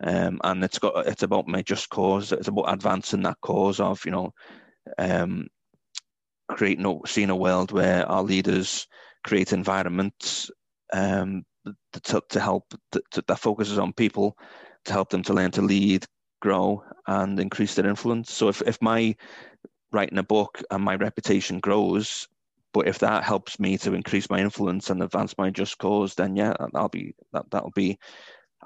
um, 0.03 0.41
and 0.43 0.65
it's 0.65 0.79
got 0.79 1.07
it's 1.07 1.23
about 1.23 1.47
my 1.47 1.63
just 1.63 1.89
cause. 1.91 2.33
It's 2.33 2.49
about 2.49 2.73
advancing 2.73 3.23
that 3.23 3.41
cause 3.41 3.81
of 3.81 4.05
you 4.05 4.13
know, 4.13 4.35
um, 4.99 5.49
creating 6.49 6.87
a, 6.87 7.07
seeing 7.07 7.31
a 7.31 7.37
world 7.37 7.71
where 7.71 8.07
our 8.07 8.23
leaders 8.23 8.87
create 9.25 9.53
environments 9.53 10.51
um, 10.93 11.45
to, 11.93 12.23
to 12.29 12.41
help 12.41 12.75
to, 12.93 13.23
that 13.27 13.39
focuses 13.39 13.79
on 13.79 13.93
people 13.93 14.37
to 14.85 14.93
help 14.93 15.11
them 15.11 15.23
to 15.23 15.33
learn 15.33 15.51
to 15.53 15.63
lead, 15.63 16.05
grow 16.45 16.85
and 17.07 17.41
increase 17.41 17.75
their 17.75 17.89
influence. 17.89 18.31
So 18.31 18.49
if, 18.49 18.61
if 18.67 18.81
my 18.83 19.17
writing 19.93 20.19
a 20.19 20.23
book 20.23 20.63
and 20.71 20.85
my 20.85 20.95
reputation 20.95 21.59
grows, 21.59 22.29
but 22.75 22.87
if 22.87 22.99
that 22.99 23.25
helps 23.25 23.59
me 23.59 23.79
to 23.79 23.95
increase 23.95 24.29
my 24.29 24.41
influence 24.41 24.91
and 24.91 25.03
advance 25.03 25.35
my 25.39 25.49
just 25.49 25.79
cause, 25.79 26.15
then 26.15 26.37
yeah, 26.37 26.53
I'll 26.75 26.91
be 26.91 27.15
that 27.33 27.47
that'll 27.51 27.71
be 27.71 27.99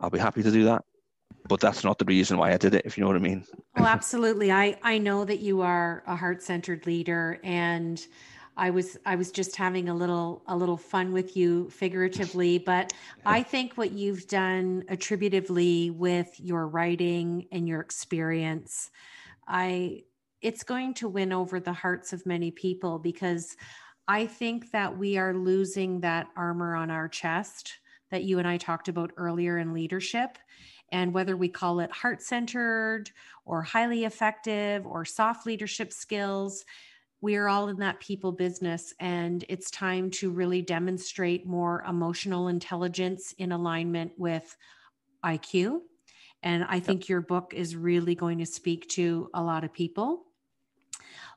I'll 0.01 0.11
be 0.11 0.19
happy 0.19 0.43
to 0.43 0.51
do 0.51 0.65
that. 0.65 0.83
But 1.49 1.61
that's 1.61 1.85
not 1.85 1.99
the 1.99 2.05
reason 2.05 2.37
why 2.37 2.53
I 2.53 2.57
did 2.57 2.75
it, 2.75 2.85
if 2.85 2.99
you 2.99 3.03
know 3.03 3.09
what 3.09 3.17
I 3.17 3.21
mean. 3.21 3.45
Oh, 3.77 3.85
absolutely. 3.85 4.51
I 4.51 4.77
I 4.83 4.99
know 4.99 5.25
that 5.25 5.39
you 5.39 5.61
are 5.61 6.03
a 6.07 6.17
heart 6.17 6.43
centered 6.43 6.85
leader, 6.85 7.39
and 7.45 8.05
I 8.59 8.71
was 8.71 8.99
I 9.07 9.15
was 9.15 9.31
just 9.31 9.55
having 9.55 9.89
a 9.89 9.95
little 9.95 10.43
a 10.49 10.57
little 10.57 10.77
fun 10.77 11.13
with 11.13 11.37
you 11.37 11.71
figuratively, 11.71 12.59
but 12.67 12.93
I 13.25 13.43
think 13.43 13.75
what 13.75 13.93
you've 13.93 14.27
done 14.27 14.85
attributively 14.89 15.91
with 15.91 16.39
your 16.41 16.67
writing 16.67 17.47
and 17.53 17.69
your 17.69 17.81
experience, 17.81 18.91
I 19.47 20.03
it's 20.43 20.65
going 20.65 20.95
to 20.95 21.09
win 21.09 21.33
over 21.33 21.61
the 21.61 21.73
hearts 21.73 22.13
of 22.13 22.27
many 22.27 22.51
people 22.51 22.99
because 22.99 23.57
I 24.09 24.27
think 24.27 24.73
that 24.73 24.99
we 24.99 25.19
are 25.19 25.35
losing 25.35 26.01
that 26.01 26.27
armor 26.37 26.75
on 26.75 26.91
our 26.91 27.09
chest 27.09 27.79
that 28.11 28.25
you 28.25 28.39
and 28.39 28.49
I 28.49 28.57
talked 28.57 28.89
about 28.89 29.13
earlier 29.17 29.59
in 29.59 29.73
leadership. 29.73 30.39
And 30.91 31.13
whether 31.13 31.37
we 31.37 31.49
call 31.49 31.81
it 31.81 31.91
heart 31.91 32.23
centered 32.23 33.11
or 33.45 33.63
highly 33.63 34.05
effective 34.05 34.87
or 34.87 35.05
soft 35.05 35.45
leadership 35.45 35.93
skills, 35.93 36.65
we 37.21 37.37
are 37.37 37.49
all 37.49 37.69
in 37.69 37.79
that 37.79 38.01
people 38.01 38.33
business 38.33 38.95
and 39.01 39.45
it's 39.49 39.71
time 39.71 40.11
to 40.11 40.31
really 40.31 40.63
demonstrate 40.63 41.47
more 41.47 41.85
emotional 41.89 42.49
intelligence 42.49 43.35
in 43.39 43.53
alignment 43.53 44.13
with 44.17 44.57
IQ. 45.25 45.81
And 46.43 46.65
I 46.69 46.79
think 46.79 47.09
your 47.09 47.21
book 47.21 47.53
is 47.55 47.75
really 47.75 48.15
going 48.15 48.39
to 48.39 48.47
speak 48.47 48.89
to 48.91 49.29
a 49.35 49.43
lot 49.43 49.65
of 49.65 49.73
people. 49.73 50.25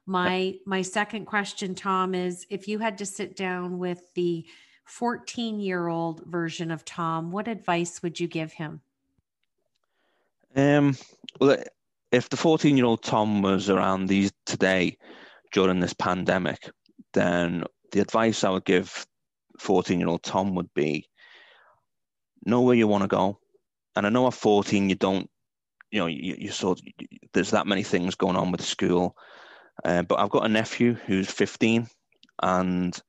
My 0.06 0.56
my 0.66 0.84
second 0.84 1.26
question 1.26 1.74
Tom 1.74 2.14
is 2.14 2.46
if 2.50 2.68
you 2.68 2.80
had 2.80 2.98
to 3.00 3.06
sit 3.06 3.36
down 3.36 3.80
with 3.80 4.14
the 4.14 4.46
14-year-old 4.88 6.26
version 6.26 6.70
of 6.70 6.84
Tom, 6.86 7.32
what 7.32 7.48
advice 7.48 8.04
would 8.04 8.20
you 8.20 8.28
give 8.28 8.52
him? 8.54 8.82
Um 10.56 10.96
well 11.40 11.64
if 12.12 12.30
the 12.30 12.38
14-year-old 12.38 13.02
Tom 13.02 13.42
was 13.42 13.70
around 13.70 14.08
these 14.08 14.32
today, 14.46 14.98
during 15.52 15.80
this 15.80 15.94
pandemic, 15.94 16.72
then 17.14 17.64
the 17.92 18.00
advice 18.00 18.44
I 18.44 18.50
would 18.50 18.66
give 18.66 19.06
14 19.60 20.00
year 20.00 20.10
old 20.10 20.24
Tom 20.24 20.56
would 20.56 20.74
be 20.74 21.08
know 22.46 22.62
where 22.62 22.76
you 22.76 22.88
want 22.88 23.04
to 23.04 23.08
go. 23.08 23.40
And 23.96 24.06
I 24.06 24.10
know 24.10 24.28
at 24.28 24.34
14, 24.34 24.90
you 24.90 24.96
don't, 24.96 25.30
you 25.92 26.00
know, 26.00 26.08
you, 26.08 26.36
you 26.38 26.52
sort 26.52 26.82
there's 27.34 27.52
that 27.52 27.68
many 27.68 27.84
things 27.84 28.16
going 28.16 28.38
on 28.38 28.52
with 28.52 28.62
school. 28.62 29.16
Uh, 29.84 30.04
but 30.04 30.20
I've 30.20 30.30
got 30.30 30.46
a 30.46 30.50
nephew 30.50 30.94
who's 30.94 31.30
15, 31.30 31.88
and 32.42 33.00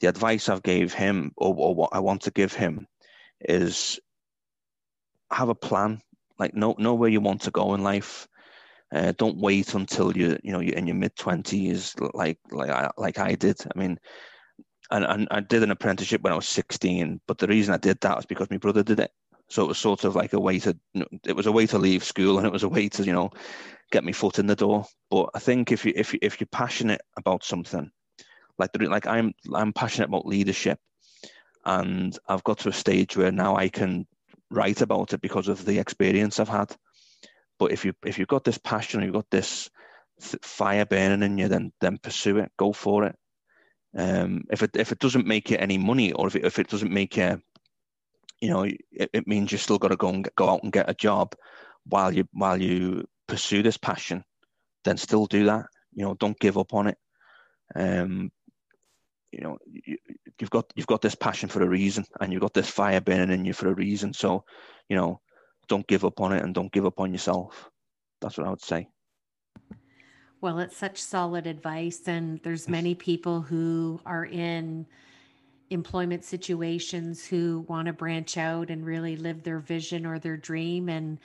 the 0.00 0.08
advice 0.08 0.48
I've 0.48 0.62
gave 0.62 0.92
him, 0.92 1.32
or, 1.36 1.54
or 1.56 1.74
what 1.74 1.90
I 1.92 2.00
want 2.00 2.22
to 2.22 2.30
give 2.30 2.52
him, 2.52 2.86
is 3.40 3.98
have 5.30 5.48
a 5.48 5.54
plan. 5.54 6.00
Like 6.38 6.54
know 6.54 6.74
know 6.78 6.94
where 6.94 7.10
you 7.10 7.20
want 7.20 7.42
to 7.42 7.50
go 7.50 7.74
in 7.74 7.82
life. 7.82 8.28
Uh, 8.92 9.12
don't 9.18 9.36
wait 9.36 9.74
until 9.74 10.16
you 10.16 10.38
you 10.42 10.50
know 10.50 10.60
you're 10.60 10.76
in 10.76 10.86
your 10.86 10.96
mid 10.96 11.14
twenties 11.14 11.94
like 12.14 12.38
like 12.50 12.70
I, 12.70 12.90
like 12.96 13.18
I 13.18 13.34
did. 13.34 13.60
I 13.74 13.78
mean, 13.78 13.98
and, 14.90 15.04
and 15.04 15.28
I 15.30 15.40
did 15.40 15.62
an 15.62 15.70
apprenticeship 15.70 16.22
when 16.22 16.32
I 16.32 16.36
was 16.36 16.48
16, 16.48 17.20
but 17.26 17.38
the 17.38 17.46
reason 17.46 17.74
I 17.74 17.78
did 17.78 18.00
that 18.00 18.16
was 18.16 18.26
because 18.26 18.50
my 18.50 18.56
brother 18.56 18.82
did 18.82 19.00
it. 19.00 19.10
So 19.50 19.64
it 19.64 19.68
was 19.68 19.78
sort 19.78 20.04
of 20.04 20.14
like 20.14 20.32
a 20.32 20.40
way 20.40 20.58
to 20.60 20.76
it 21.24 21.34
was 21.34 21.46
a 21.46 21.52
way 21.52 21.66
to 21.66 21.78
leave 21.78 22.04
school 22.04 22.36
and 22.38 22.46
it 22.46 22.52
was 22.52 22.64
a 22.64 22.68
way 22.68 22.88
to 22.90 23.04
you 23.04 23.12
know 23.12 23.30
get 23.90 24.04
my 24.04 24.12
foot 24.12 24.38
in 24.38 24.46
the 24.46 24.56
door. 24.56 24.84
But 25.10 25.30
I 25.34 25.38
think 25.38 25.72
if 25.72 25.84
you 25.84 25.92
if 25.96 26.12
you 26.12 26.18
if 26.22 26.40
you're 26.40 26.48
passionate 26.52 27.00
about 27.16 27.44
something, 27.44 27.90
like 28.58 28.72
the, 28.72 28.86
like 28.86 29.06
I'm 29.06 29.32
I'm 29.54 29.72
passionate 29.72 30.08
about 30.08 30.26
leadership, 30.26 30.78
and 31.64 32.18
I've 32.28 32.44
got 32.44 32.58
to 32.58 32.68
a 32.68 32.72
stage 32.72 33.16
where 33.16 33.32
now 33.32 33.56
I 33.56 33.68
can 33.68 34.06
write 34.50 34.82
about 34.82 35.12
it 35.12 35.20
because 35.22 35.48
of 35.48 35.64
the 35.64 35.78
experience 35.78 36.38
I've 36.38 36.48
had. 36.48 36.74
But 37.58 37.72
if 37.72 37.84
you 37.84 37.92
if 38.04 38.18
you've 38.18 38.28
got 38.28 38.44
this 38.44 38.58
passion, 38.58 39.02
you've 39.02 39.12
got 39.12 39.30
this 39.30 39.70
fire 40.42 40.84
burning 40.84 41.22
in 41.22 41.38
you, 41.38 41.48
then 41.48 41.72
then 41.80 41.98
pursue 41.98 42.38
it, 42.38 42.52
go 42.56 42.72
for 42.72 43.04
it. 43.04 43.16
Um, 43.96 44.44
if 44.50 44.62
it 44.62 44.70
if 44.74 44.92
it 44.92 44.98
doesn't 44.98 45.26
make 45.26 45.50
you 45.50 45.56
any 45.56 45.78
money, 45.78 46.12
or 46.12 46.26
if 46.26 46.36
it, 46.36 46.44
if 46.44 46.58
it 46.58 46.68
doesn't 46.68 46.92
make 46.92 47.16
you, 47.16 47.40
you 48.40 48.50
know, 48.50 48.62
it, 48.64 49.10
it 49.12 49.26
means 49.26 49.50
you 49.50 49.58
still 49.58 49.78
got 49.78 49.88
to 49.88 49.96
go 49.96 50.08
and 50.08 50.24
get, 50.24 50.34
go 50.36 50.48
out 50.48 50.62
and 50.62 50.72
get 50.72 50.90
a 50.90 50.94
job 50.94 51.34
while 51.84 52.12
you 52.12 52.28
while 52.32 52.60
you 52.60 53.04
pursue 53.26 53.62
this 53.62 53.76
passion, 53.76 54.24
then 54.84 54.96
still 54.96 55.26
do 55.26 55.46
that. 55.46 55.66
You 55.94 56.04
know, 56.04 56.14
don't 56.14 56.38
give 56.38 56.58
up 56.58 56.74
on 56.74 56.88
it. 56.88 56.98
Um, 57.74 58.30
you 59.32 59.40
know, 59.40 59.58
you, 59.66 59.98
you've 60.40 60.50
got 60.50 60.66
you've 60.74 60.86
got 60.86 61.02
this 61.02 61.14
passion 61.14 61.48
for 61.48 61.62
a 61.62 61.68
reason, 61.68 62.04
and 62.20 62.32
you've 62.32 62.42
got 62.42 62.54
this 62.54 62.68
fire 62.70 63.00
burning 63.00 63.30
in 63.30 63.44
you 63.44 63.52
for 63.52 63.68
a 63.68 63.74
reason. 63.74 64.12
So, 64.12 64.44
you 64.88 64.96
know, 64.96 65.20
don't 65.68 65.86
give 65.86 66.04
up 66.04 66.20
on 66.20 66.32
it 66.32 66.42
and 66.42 66.54
don't 66.54 66.72
give 66.72 66.86
up 66.86 67.00
on 67.00 67.12
yourself. 67.12 67.70
That's 68.20 68.36
what 68.36 68.46
I 68.46 68.50
would 68.50 68.62
say. 68.62 68.88
Well, 70.40 70.60
it's 70.60 70.76
such 70.76 70.98
solid 70.98 71.46
advice. 71.46 72.02
And 72.06 72.40
there's 72.42 72.68
many 72.68 72.94
people 72.94 73.40
who 73.40 74.00
are 74.06 74.24
in 74.24 74.86
employment 75.70 76.24
situations 76.24 77.26
who 77.26 77.64
want 77.68 77.86
to 77.86 77.92
branch 77.92 78.36
out 78.36 78.70
and 78.70 78.84
really 78.84 79.16
live 79.16 79.42
their 79.42 79.58
vision 79.58 80.06
or 80.06 80.18
their 80.18 80.36
dream. 80.36 80.88
And 80.88 81.18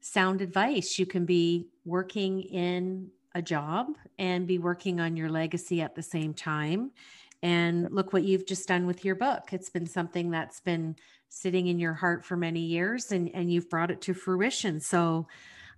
sound 0.00 0.40
advice 0.40 0.98
you 0.98 1.06
can 1.06 1.24
be 1.24 1.66
working 1.84 2.42
in 2.42 3.10
a 3.34 3.42
job 3.42 3.88
and 4.18 4.46
be 4.46 4.58
working 4.58 5.00
on 5.00 5.16
your 5.16 5.28
legacy 5.28 5.80
at 5.80 5.94
the 5.94 6.02
same 6.02 6.34
time. 6.34 6.90
And 7.42 7.90
look 7.90 8.12
what 8.12 8.24
you've 8.24 8.46
just 8.46 8.68
done 8.68 8.86
with 8.86 9.04
your 9.04 9.14
book. 9.14 9.48
It's 9.52 9.70
been 9.70 9.86
something 9.86 10.30
that's 10.30 10.60
been 10.60 10.96
sitting 11.30 11.68
in 11.68 11.78
your 11.78 11.94
heart 11.94 12.24
for 12.24 12.36
many 12.36 12.60
years 12.60 13.12
and, 13.12 13.30
and 13.32 13.50
you've 13.50 13.70
brought 13.70 13.90
it 13.90 14.02
to 14.02 14.14
fruition. 14.14 14.80
So 14.80 15.26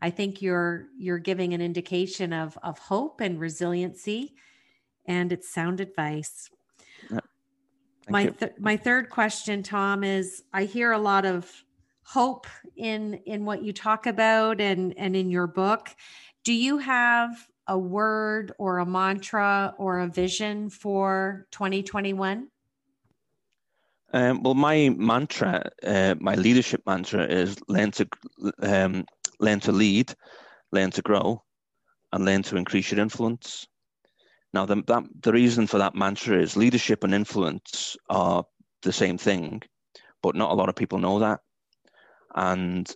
I 0.00 0.10
think 0.10 0.42
you're 0.42 0.88
you're 0.98 1.18
giving 1.18 1.54
an 1.54 1.60
indication 1.60 2.32
of 2.32 2.58
of 2.62 2.78
hope 2.78 3.20
and 3.20 3.38
resiliency 3.38 4.34
and 5.06 5.32
it's 5.32 5.48
sound 5.48 5.80
advice. 5.80 6.50
Yeah. 7.10 7.20
My 8.08 8.26
th- 8.26 8.52
my 8.58 8.76
third 8.76 9.10
question 9.10 9.62
Tom 9.62 10.02
is 10.02 10.42
I 10.52 10.64
hear 10.64 10.90
a 10.92 10.98
lot 10.98 11.24
of 11.24 11.50
hope 12.02 12.46
in 12.76 13.14
in 13.26 13.44
what 13.44 13.62
you 13.62 13.72
talk 13.72 14.06
about 14.06 14.60
and 14.60 14.92
and 14.98 15.14
in 15.14 15.30
your 15.30 15.46
book. 15.46 15.94
Do 16.42 16.52
you 16.52 16.78
have 16.78 17.46
a 17.66 17.78
word 17.78 18.52
or 18.58 18.78
a 18.78 18.86
mantra 18.86 19.74
or 19.78 20.00
a 20.00 20.08
vision 20.08 20.68
for 20.68 21.46
2021? 21.50 22.48
Um, 24.14 24.42
well, 24.42 24.54
my 24.54 24.90
mantra, 24.90 25.70
uh, 25.82 26.14
my 26.20 26.34
leadership 26.34 26.82
mantra 26.86 27.24
is 27.24 27.56
learn 27.68 27.90
to 27.92 28.08
um, 28.62 29.06
learn 29.40 29.60
to 29.60 29.72
lead, 29.72 30.14
learn 30.70 30.90
to 30.90 31.02
grow, 31.02 31.42
and 32.12 32.24
learn 32.24 32.42
to 32.42 32.56
increase 32.56 32.90
your 32.90 33.00
influence. 33.00 33.66
Now, 34.52 34.66
the, 34.66 34.82
that, 34.86 35.04
the 35.22 35.32
reason 35.32 35.66
for 35.66 35.78
that 35.78 35.94
mantra 35.94 36.38
is 36.38 36.56
leadership 36.56 37.04
and 37.04 37.14
influence 37.14 37.96
are 38.10 38.44
the 38.82 38.92
same 38.92 39.16
thing, 39.16 39.62
but 40.22 40.36
not 40.36 40.50
a 40.50 40.54
lot 40.54 40.68
of 40.68 40.76
people 40.76 40.98
know 40.98 41.20
that. 41.20 41.40
And 42.34 42.90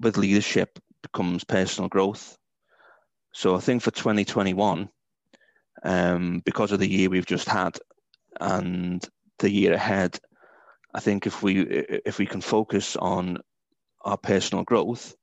with 0.00 0.16
leadership 0.16 0.78
becomes 1.02 1.44
personal 1.44 1.88
growth. 1.88 2.38
So 3.34 3.56
I 3.56 3.58
think 3.58 3.82
for 3.82 3.90
2021, 3.90 4.88
um, 5.82 6.42
because 6.44 6.70
of 6.70 6.78
the 6.78 6.88
year 6.88 7.10
we've 7.10 7.26
just 7.26 7.48
had 7.48 7.76
and 8.40 9.06
the 9.40 9.50
year 9.50 9.72
ahead, 9.72 10.18
I 10.94 11.00
think 11.00 11.26
if 11.26 11.42
we 11.42 11.62
if 12.06 12.18
we 12.18 12.26
can 12.26 12.40
focus 12.40 12.94
on 12.94 13.38
our 14.02 14.16
personal 14.16 14.62
growth, 14.62 15.16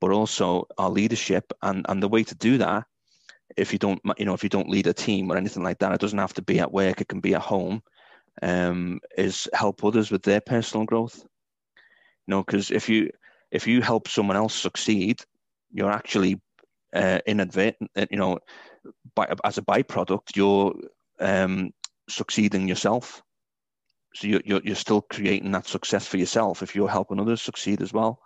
but 0.00 0.12
also 0.12 0.68
our 0.78 0.88
leadership, 0.88 1.52
and 1.60 1.84
and 1.88 2.00
the 2.00 2.08
way 2.08 2.22
to 2.22 2.34
do 2.36 2.58
that, 2.58 2.84
if 3.56 3.72
you 3.72 3.78
don't 3.80 4.00
you 4.18 4.24
know 4.24 4.34
if 4.34 4.44
you 4.44 4.48
don't 4.48 4.70
lead 4.70 4.86
a 4.86 4.94
team 4.94 5.30
or 5.30 5.36
anything 5.36 5.64
like 5.64 5.80
that, 5.80 5.92
it 5.92 6.00
doesn't 6.00 6.18
have 6.18 6.34
to 6.34 6.42
be 6.42 6.60
at 6.60 6.72
work; 6.72 7.00
it 7.00 7.08
can 7.08 7.20
be 7.20 7.34
at 7.34 7.42
home. 7.42 7.82
Um, 8.40 9.00
is 9.16 9.48
help 9.52 9.82
others 9.82 10.12
with 10.12 10.22
their 10.22 10.40
personal 10.40 10.86
growth. 10.86 11.18
You 11.18 12.34
know, 12.34 12.44
because 12.44 12.70
if 12.70 12.88
you 12.88 13.10
if 13.50 13.66
you 13.66 13.82
help 13.82 14.06
someone 14.06 14.36
else 14.36 14.54
succeed, 14.54 15.20
you're 15.72 15.90
actually 15.90 16.40
uh, 16.94 17.20
inadvertent. 17.26 17.90
You 18.10 18.18
know, 18.18 18.38
by, 19.14 19.28
as 19.44 19.58
a 19.58 19.62
byproduct, 19.62 20.36
you're 20.36 20.74
um, 21.20 21.70
succeeding 22.08 22.68
yourself 22.68 23.22
so 24.14 24.26
you're, 24.26 24.40
you're, 24.44 24.60
you're 24.64 24.74
still 24.74 25.02
creating 25.02 25.52
that 25.52 25.66
success 25.66 26.06
for 26.06 26.16
yourself 26.16 26.62
if 26.62 26.74
you're 26.74 26.88
helping 26.88 27.20
others 27.20 27.42
succeed 27.42 27.82
as 27.82 27.92
well. 27.92 28.20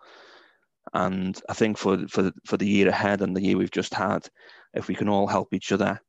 And 0.92 1.40
I 1.48 1.54
think 1.54 1.78
for 1.78 2.08
for 2.08 2.32
for 2.44 2.56
the 2.56 2.66
year 2.66 2.88
ahead 2.88 3.22
and 3.22 3.36
the 3.36 3.42
year 3.42 3.56
we've 3.56 3.70
just 3.70 3.94
had, 3.94 4.26
if 4.74 4.88
we 4.88 4.94
can 4.94 5.08
all 5.08 5.26
help 5.26 5.54
each 5.54 5.70
other, 5.70 6.00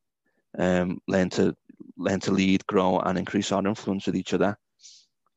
um, 0.57 0.99
learn 1.07 1.29
to 1.31 1.53
learn 1.97 2.19
to 2.21 2.31
lead, 2.31 2.65
grow, 2.65 2.99
and 2.99 3.17
increase 3.17 3.51
our 3.51 3.65
influence 3.65 4.07
with 4.07 4.15
each 4.15 4.33
other, 4.33 4.57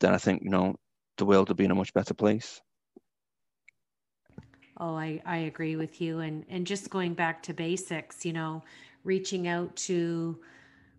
then 0.00 0.14
I 0.14 0.18
think 0.18 0.42
you 0.42 0.50
know 0.50 0.76
the 1.18 1.26
world 1.26 1.48
will 1.48 1.57
be 1.57 1.64
in 1.66 1.70
a 1.70 1.74
much 1.74 1.92
better 1.92 2.14
place. 2.14 2.62
Oh, 4.78 4.94
I, 4.94 5.22
I 5.24 5.38
agree 5.38 5.76
with 5.76 6.00
you. 6.00 6.20
And 6.20 6.44
and 6.48 6.66
just 6.66 6.90
going 6.90 7.14
back 7.14 7.42
to 7.44 7.54
basics, 7.54 8.24
you 8.24 8.32
know, 8.32 8.62
reaching 9.04 9.48
out 9.48 9.74
to 9.76 10.38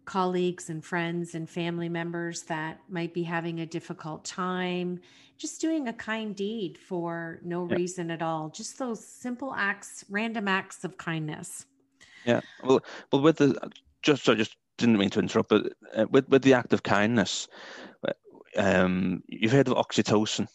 colleagues 0.05 0.69
and 0.69 0.83
friends 0.85 1.35
and 1.35 1.49
family 1.49 1.89
members 1.89 2.43
that 2.43 2.79
might 2.89 3.13
be 3.13 3.23
having 3.23 3.59
a 3.59 3.65
difficult 3.65 4.23
time 4.23 5.01
just 5.37 5.59
doing 5.59 5.89
a 5.89 5.93
kind 5.93 6.33
deed 6.33 6.77
for 6.77 7.41
no 7.43 7.67
yeah. 7.67 7.75
reason 7.75 8.09
at 8.09 8.21
all 8.21 8.47
just 8.47 8.79
those 8.79 9.05
simple 9.05 9.53
acts 9.53 10.05
random 10.09 10.47
acts 10.47 10.85
of 10.85 10.97
kindness 10.97 11.65
yeah 12.23 12.39
well 12.63 12.79
well 13.11 13.21
with 13.21 13.35
the 13.35 13.53
just 14.01 14.23
so 14.23 14.33
just 14.33 14.55
didn't 14.77 14.97
mean 14.97 15.09
to 15.09 15.19
interrupt, 15.19 15.49
but 15.49 15.73
uh, 15.95 16.05
with 16.09 16.29
with 16.29 16.43
the 16.43 16.53
act 16.53 16.73
of 16.73 16.83
kindness, 16.83 17.47
um, 18.55 19.23
you've 19.27 19.51
heard 19.51 19.67
of 19.67 19.73
oxytocin. 19.73 20.47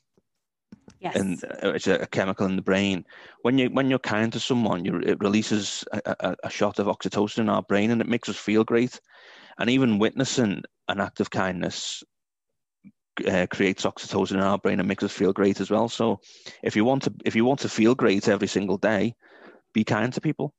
Yes. 1.03 1.17
And 1.17 1.45
it's 1.75 1.89
a, 1.89 2.07
chemical 2.07 2.47
in 2.47 2.55
the 2.55 2.63
brain. 2.63 3.05
When 3.43 3.59
you 3.59 3.69
when 3.71 3.91
you're 3.91 3.99
kind 3.99 4.33
to 4.33 4.39
someone, 4.39 4.85
you, 4.85 4.99
it 4.99 5.19
releases 5.21 5.85
a, 5.93 6.15
a, 6.21 6.37
a, 6.45 6.51
shot 6.51 6.79
of 6.79 6.87
oxytocin 6.87 7.39
in 7.39 7.49
our 7.49 7.63
brain, 7.63 7.91
and 7.91 8.01
it 8.01 8.07
makes 8.07 8.29
us 8.29 8.37
feel 8.37 8.63
great. 8.63 9.01
And 9.59 9.69
even 9.69 9.99
witnessing 9.99 10.63
an 10.89 11.01
act 11.01 11.19
of 11.19 11.29
kindness 11.29 12.05
uh, 13.27 13.49
creates 13.51 13.85
oxytocin 13.85 14.35
in 14.35 14.41
our 14.41 14.59
brain 14.59 14.79
and 14.79 14.89
makes 14.89 15.03
us 15.03 15.11
feel 15.11 15.33
great 15.33 15.61
as 15.61 15.73
well. 15.73 15.89
So, 15.89 16.21
if 16.63 16.77
you 16.77 16.85
want 16.85 17.03
to 17.03 17.13
if 17.25 17.35
you 17.35 17.45
want 17.45 17.59
to 17.61 17.69
feel 17.69 17.97
great 17.97 18.29
every 18.29 18.49
single 18.49 18.79
day, 18.79 19.17
be 19.75 19.83
kind 19.83 20.13
to 20.13 20.21
people. 20.21 20.55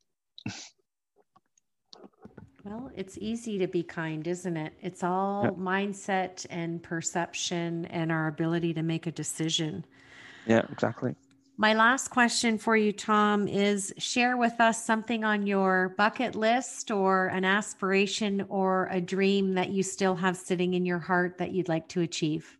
Well, 2.64 2.90
it's 2.94 3.16
easy 3.18 3.58
to 3.58 3.66
be 3.66 3.82
kind, 3.82 4.26
isn't 4.26 4.56
it? 4.58 4.74
It's 4.82 5.02
all 5.02 5.56
mindset 5.58 6.44
and 6.50 6.82
perception 6.82 7.86
and 7.86 8.12
our 8.12 8.28
ability 8.28 8.74
to 8.74 8.82
make 8.82 9.06
a 9.06 9.12
decision. 9.12 9.86
Yeah, 10.46 10.62
exactly. 10.70 11.14
My 11.56 11.74
last 11.74 12.08
question 12.08 12.58
for 12.58 12.76
you, 12.76 12.92
Tom, 12.92 13.46
is 13.46 13.94
share 13.96 14.36
with 14.36 14.60
us 14.60 14.84
something 14.84 15.22
on 15.22 15.46
your 15.46 15.94
bucket 15.96 16.34
list 16.34 16.90
or 16.90 17.28
an 17.28 17.44
aspiration 17.44 18.44
or 18.48 18.88
a 18.90 19.00
dream 19.00 19.54
that 19.54 19.70
you 19.70 19.84
still 19.84 20.16
have 20.16 20.36
sitting 20.36 20.74
in 20.74 20.84
your 20.84 20.98
heart 20.98 21.38
that 21.38 21.52
you'd 21.52 21.68
like 21.68 21.88
to 21.90 22.00
achieve. 22.00 22.58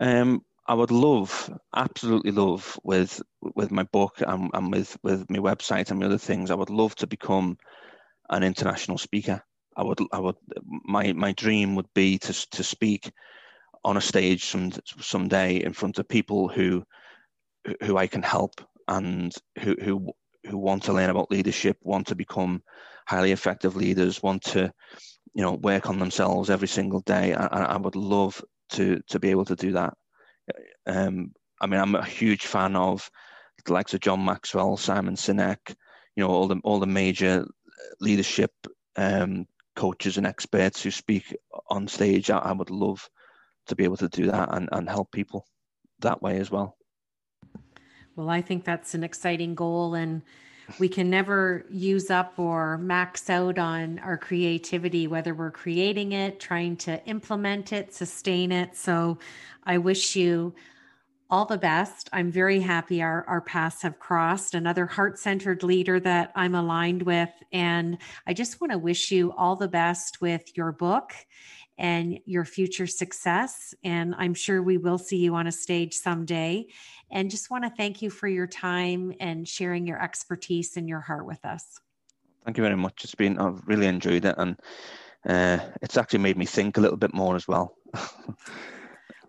Um, 0.00 0.44
I 0.66 0.74
would 0.74 0.90
love, 0.90 1.56
absolutely 1.74 2.32
love, 2.32 2.78
with 2.82 3.22
with 3.40 3.70
my 3.70 3.84
book 3.84 4.20
and, 4.26 4.50
and 4.52 4.72
with 4.72 4.96
with 5.04 5.30
my 5.30 5.38
website 5.38 5.90
and 5.90 6.00
my 6.00 6.06
other 6.06 6.18
things. 6.18 6.50
I 6.50 6.56
would 6.56 6.70
love 6.70 6.96
to 6.96 7.06
become 7.06 7.58
an 8.28 8.42
international 8.42 8.98
speaker. 8.98 9.42
I 9.76 9.84
would, 9.84 10.00
I 10.12 10.18
would, 10.18 10.36
my 10.64 11.12
my 11.12 11.32
dream 11.32 11.76
would 11.76 11.92
be 11.94 12.18
to 12.18 12.50
to 12.50 12.64
speak 12.64 13.12
on 13.84 13.96
a 13.96 14.00
stage 14.00 14.44
some 14.44 14.70
someday 15.00 15.62
in 15.62 15.72
front 15.72 15.98
of 15.98 16.08
people 16.08 16.48
who 16.48 16.84
who 17.82 17.96
I 17.96 18.06
can 18.06 18.22
help 18.22 18.60
and 18.88 19.32
who 19.60 19.76
who 19.82 20.12
who 20.48 20.58
want 20.58 20.84
to 20.84 20.92
learn 20.92 21.10
about 21.10 21.30
leadership, 21.30 21.76
want 21.82 22.06
to 22.08 22.14
become 22.14 22.62
highly 23.06 23.32
effective 23.32 23.76
leaders, 23.76 24.22
want 24.22 24.42
to 24.42 24.72
you 25.34 25.42
know 25.42 25.54
work 25.54 25.88
on 25.88 25.98
themselves 25.98 26.50
every 26.50 26.68
single 26.68 27.00
day. 27.00 27.34
I, 27.34 27.46
I 27.46 27.76
would 27.76 27.96
love 27.96 28.42
to 28.70 29.00
to 29.08 29.18
be 29.18 29.30
able 29.30 29.44
to 29.46 29.56
do 29.56 29.72
that. 29.72 29.94
Um, 30.86 31.32
I 31.60 31.66
mean, 31.66 31.80
I'm 31.80 31.94
a 31.94 32.04
huge 32.04 32.46
fan 32.46 32.74
of 32.76 33.08
the 33.64 33.72
likes 33.72 33.94
of 33.94 34.00
John 34.00 34.24
Maxwell, 34.24 34.76
Simon 34.76 35.16
Sinek, 35.16 35.74
you 36.16 36.24
know, 36.24 36.30
all 36.30 36.48
the 36.48 36.60
all 36.64 36.80
the 36.80 36.86
major 36.86 37.46
leadership 38.00 38.52
um, 38.96 39.46
coaches 39.76 40.16
and 40.16 40.26
experts 40.26 40.82
who 40.82 40.90
speak 40.90 41.36
on 41.68 41.88
stage. 41.88 42.30
I, 42.30 42.38
I, 42.38 42.52
would 42.52 42.70
love 42.70 43.08
to 43.66 43.76
be 43.76 43.84
able 43.84 43.96
to 43.98 44.08
do 44.08 44.26
that 44.26 44.54
and, 44.54 44.68
and 44.72 44.88
help 44.88 45.12
people 45.12 45.46
that 46.00 46.22
way 46.22 46.38
as 46.38 46.50
well. 46.50 46.76
Well, 48.16 48.28
I 48.28 48.42
think 48.42 48.64
that's 48.64 48.94
an 48.94 49.04
exciting 49.04 49.54
goal, 49.54 49.94
and 49.94 50.22
we 50.78 50.88
can 50.88 51.10
never 51.10 51.64
use 51.70 52.10
up 52.10 52.38
or 52.38 52.78
max 52.78 53.30
out 53.30 53.58
on 53.58 53.98
our 54.00 54.16
creativity, 54.16 55.06
whether 55.06 55.34
we're 55.34 55.50
creating 55.50 56.12
it, 56.12 56.38
trying 56.38 56.76
to 56.78 57.04
implement 57.06 57.72
it, 57.72 57.94
sustain 57.94 58.52
it. 58.52 58.76
So 58.76 59.18
I 59.64 59.78
wish 59.78 60.16
you 60.16 60.54
all 61.30 61.44
the 61.44 61.58
best. 61.58 62.08
I'm 62.12 62.30
very 62.30 62.60
happy 62.60 63.02
our, 63.02 63.24
our 63.26 63.40
paths 63.40 63.82
have 63.82 63.98
crossed. 63.98 64.54
Another 64.54 64.86
heart 64.86 65.18
centered 65.18 65.62
leader 65.62 66.00
that 66.00 66.32
I'm 66.34 66.54
aligned 66.54 67.02
with. 67.02 67.30
And 67.52 67.98
I 68.26 68.34
just 68.34 68.60
want 68.60 68.72
to 68.72 68.78
wish 68.78 69.12
you 69.12 69.32
all 69.32 69.54
the 69.56 69.68
best 69.68 70.20
with 70.20 70.56
your 70.56 70.72
book 70.72 71.14
and 71.80 72.20
your 72.26 72.44
future 72.44 72.86
success. 72.86 73.74
And 73.82 74.14
I'm 74.18 74.34
sure 74.34 74.62
we 74.62 74.76
will 74.76 74.98
see 74.98 75.16
you 75.16 75.34
on 75.34 75.46
a 75.46 75.52
stage 75.52 75.94
someday. 75.94 76.66
And 77.10 77.30
just 77.30 77.50
want 77.50 77.64
to 77.64 77.70
thank 77.70 78.02
you 78.02 78.10
for 78.10 78.28
your 78.28 78.46
time 78.46 79.14
and 79.18 79.48
sharing 79.48 79.86
your 79.86 80.00
expertise 80.00 80.76
and 80.76 80.86
your 80.86 81.00
heart 81.00 81.24
with 81.24 81.42
us. 81.44 81.80
Thank 82.44 82.58
you 82.58 82.62
very 82.62 82.76
much. 82.76 83.02
It's 83.02 83.14
been, 83.14 83.38
I've 83.38 83.66
really 83.66 83.86
enjoyed 83.86 84.26
it. 84.26 84.34
And 84.36 84.56
uh, 85.26 85.58
it's 85.80 85.96
actually 85.96 86.20
made 86.20 86.36
me 86.36 86.44
think 86.44 86.76
a 86.76 86.80
little 86.82 86.98
bit 86.98 87.14
more 87.14 87.34
as 87.34 87.48
well. 87.48 87.74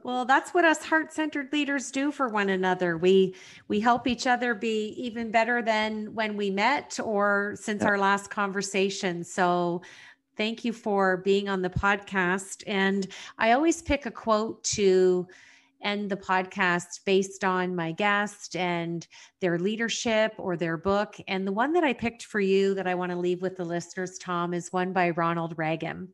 Well, 0.04 0.26
that's 0.26 0.52
what 0.52 0.66
us 0.66 0.84
heart-centered 0.84 1.54
leaders 1.54 1.92
do 1.92 2.12
for 2.12 2.28
one 2.28 2.50
another. 2.50 2.98
We 2.98 3.36
we 3.68 3.80
help 3.80 4.08
each 4.08 4.26
other 4.26 4.56
be 4.56 4.96
even 4.98 5.30
better 5.30 5.62
than 5.62 6.16
when 6.16 6.38
we 6.38 6.50
met 6.50 7.00
or 7.04 7.56
since 7.60 7.84
yeah. 7.84 7.90
our 7.90 7.98
last 8.00 8.32
conversation. 8.32 9.24
So 9.24 9.84
thank 10.38 10.65
you 10.65 10.74
for 10.74 11.17
being 11.17 11.50
on 11.50 11.62
the 11.62 11.70
podcast 11.70 12.63
and 12.67 13.08
I 13.38 13.52
always 13.52 13.82
pick 13.82 14.06
a 14.06 14.12
quote 14.12 14.63
to 14.76 15.28
end 15.84 16.10
the 16.10 16.17
podcast 16.17 17.02
based 17.06 17.44
on 17.44 17.76
my 17.76 17.91
guest 17.91 18.56
and 18.56 19.08
their 19.39 19.58
leadership 19.58 20.34
or 20.38 20.56
their 20.56 20.78
book. 20.78 21.15
And 21.28 21.46
the 21.46 21.52
one 21.52 21.74
that 21.74 21.84
I 21.84 21.94
picked 21.94 22.24
for 22.24 22.39
you 22.39 22.74
that 22.76 22.88
I 22.88 22.96
want 22.96 23.12
to 23.12 23.17
leave 23.17 23.41
with 23.41 23.58
the 23.58 23.65
listeners, 23.65 24.17
Tom, 24.17 24.54
is 24.54 24.72
one 24.72 24.94
by 24.94 25.12
Ronald 25.12 25.58
Reagan. 25.58 26.10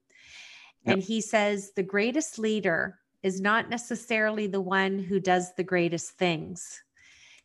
Yep. 0.84 0.94
And 0.94 1.04
he 1.04 1.22
says, 1.22 1.72
The 1.76 1.84
greatest 1.84 2.40
leader 2.40 3.00
is 3.24 3.42
not 3.42 3.70
necessarily 3.70 4.48
the 4.48 4.62
one 4.62 5.00
who 5.00 5.20
does 5.20 5.54
the 5.56 5.64
greatest 5.64 6.12
things. 6.12 6.82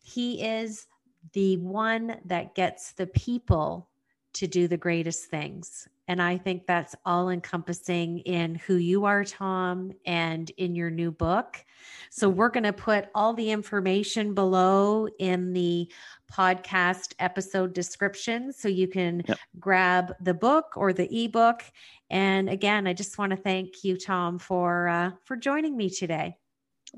He 0.00 0.44
is 0.44 0.86
the 1.32 1.56
one 1.58 2.16
that 2.24 2.54
gets 2.54 2.92
the 2.92 3.06
people 3.06 3.88
to 4.34 4.46
do 4.46 4.68
the 4.68 4.76
greatest 4.76 5.26
things. 5.26 5.88
And 6.08 6.20
I 6.20 6.36
think 6.36 6.66
that's 6.66 6.94
all 7.06 7.30
encompassing 7.30 8.18
in 8.20 8.56
who 8.56 8.74
you 8.74 9.04
are, 9.04 9.24
Tom, 9.24 9.92
and 10.04 10.50
in 10.56 10.74
your 10.74 10.90
new 10.90 11.10
book. 11.10 11.64
So 12.10 12.28
we're 12.28 12.48
going 12.48 12.64
to 12.64 12.72
put 12.72 13.08
all 13.14 13.34
the 13.34 13.50
information 13.50 14.34
below 14.34 15.08
in 15.18 15.52
the 15.52 15.90
podcast 16.30 17.14
episode 17.18 17.72
description 17.72 18.52
so 18.52 18.68
you 18.68 18.88
can 18.88 19.22
yep. 19.26 19.38
grab 19.60 20.14
the 20.20 20.34
book 20.34 20.72
or 20.76 20.92
the 20.92 21.24
ebook. 21.24 21.62
And 22.10 22.48
again, 22.48 22.86
I 22.86 22.92
just 22.92 23.16
want 23.16 23.30
to 23.30 23.36
thank 23.36 23.84
you, 23.84 23.96
Tom, 23.96 24.38
for 24.38 24.88
uh, 24.88 25.10
for 25.24 25.36
joining 25.36 25.76
me 25.76 25.88
today. 25.88 26.36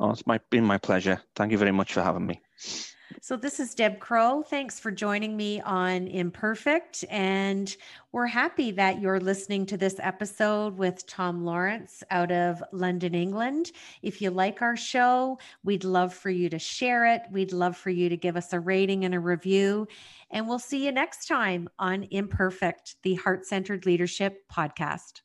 Oh, 0.01 0.11
it's 0.11 0.27
my, 0.27 0.41
been 0.51 0.65
my 0.65 0.79
pleasure. 0.79 1.23
Thank 1.37 1.53
you 1.53 1.59
very 1.59 1.71
much 1.71 1.93
for 1.93 2.03
having 2.03 2.27
me. 2.27 2.41
So, 3.21 3.37
this 3.37 3.61
is 3.61 3.75
Deb 3.75 4.01
Crow. 4.01 4.43
Thanks 4.43 4.79
for 4.79 4.91
joining 4.91 5.37
me 5.37 5.61
on 5.61 6.09
Imperfect. 6.09 7.05
And 7.09 7.75
we're 8.13 8.27
happy 8.27 8.71
that 8.73 9.01
you're 9.01 9.21
listening 9.21 9.67
to 9.67 9.77
this 9.77 9.97
episode 9.99 10.77
with 10.77 11.07
Tom 11.07 11.45
Lawrence 11.45 12.03
out 12.11 12.31
of 12.33 12.63
London, 12.73 13.15
England. 13.15 13.73
If 14.03 14.21
you 14.21 14.31
like 14.31 14.63
our 14.63 14.77
show, 14.77 15.39
we'd 15.63 15.85
love 15.85 16.13
for 16.13 16.31
you 16.31 16.49
to 16.51 16.59
share 16.59 17.07
it. 17.07 17.23
We'd 17.31 17.53
love 17.53 17.77
for 17.77 17.91
you 17.91 18.09
to 18.09 18.17
give 18.17 18.37
us 18.37 18.53
a 18.53 18.61
rating 18.61 19.05
and 19.05 19.15
a 19.15 19.21
review. 19.21 19.87
And 20.31 20.49
we'll 20.49 20.59
see 20.59 20.85
you 20.85 20.93
next 20.93 21.27
time 21.27 21.69
on 21.79 22.07
Imperfect, 22.11 22.97
the 23.03 23.15
Heart 23.15 23.47
Centered 23.47 23.87
Leadership 23.87 24.43
Podcast. 24.53 25.24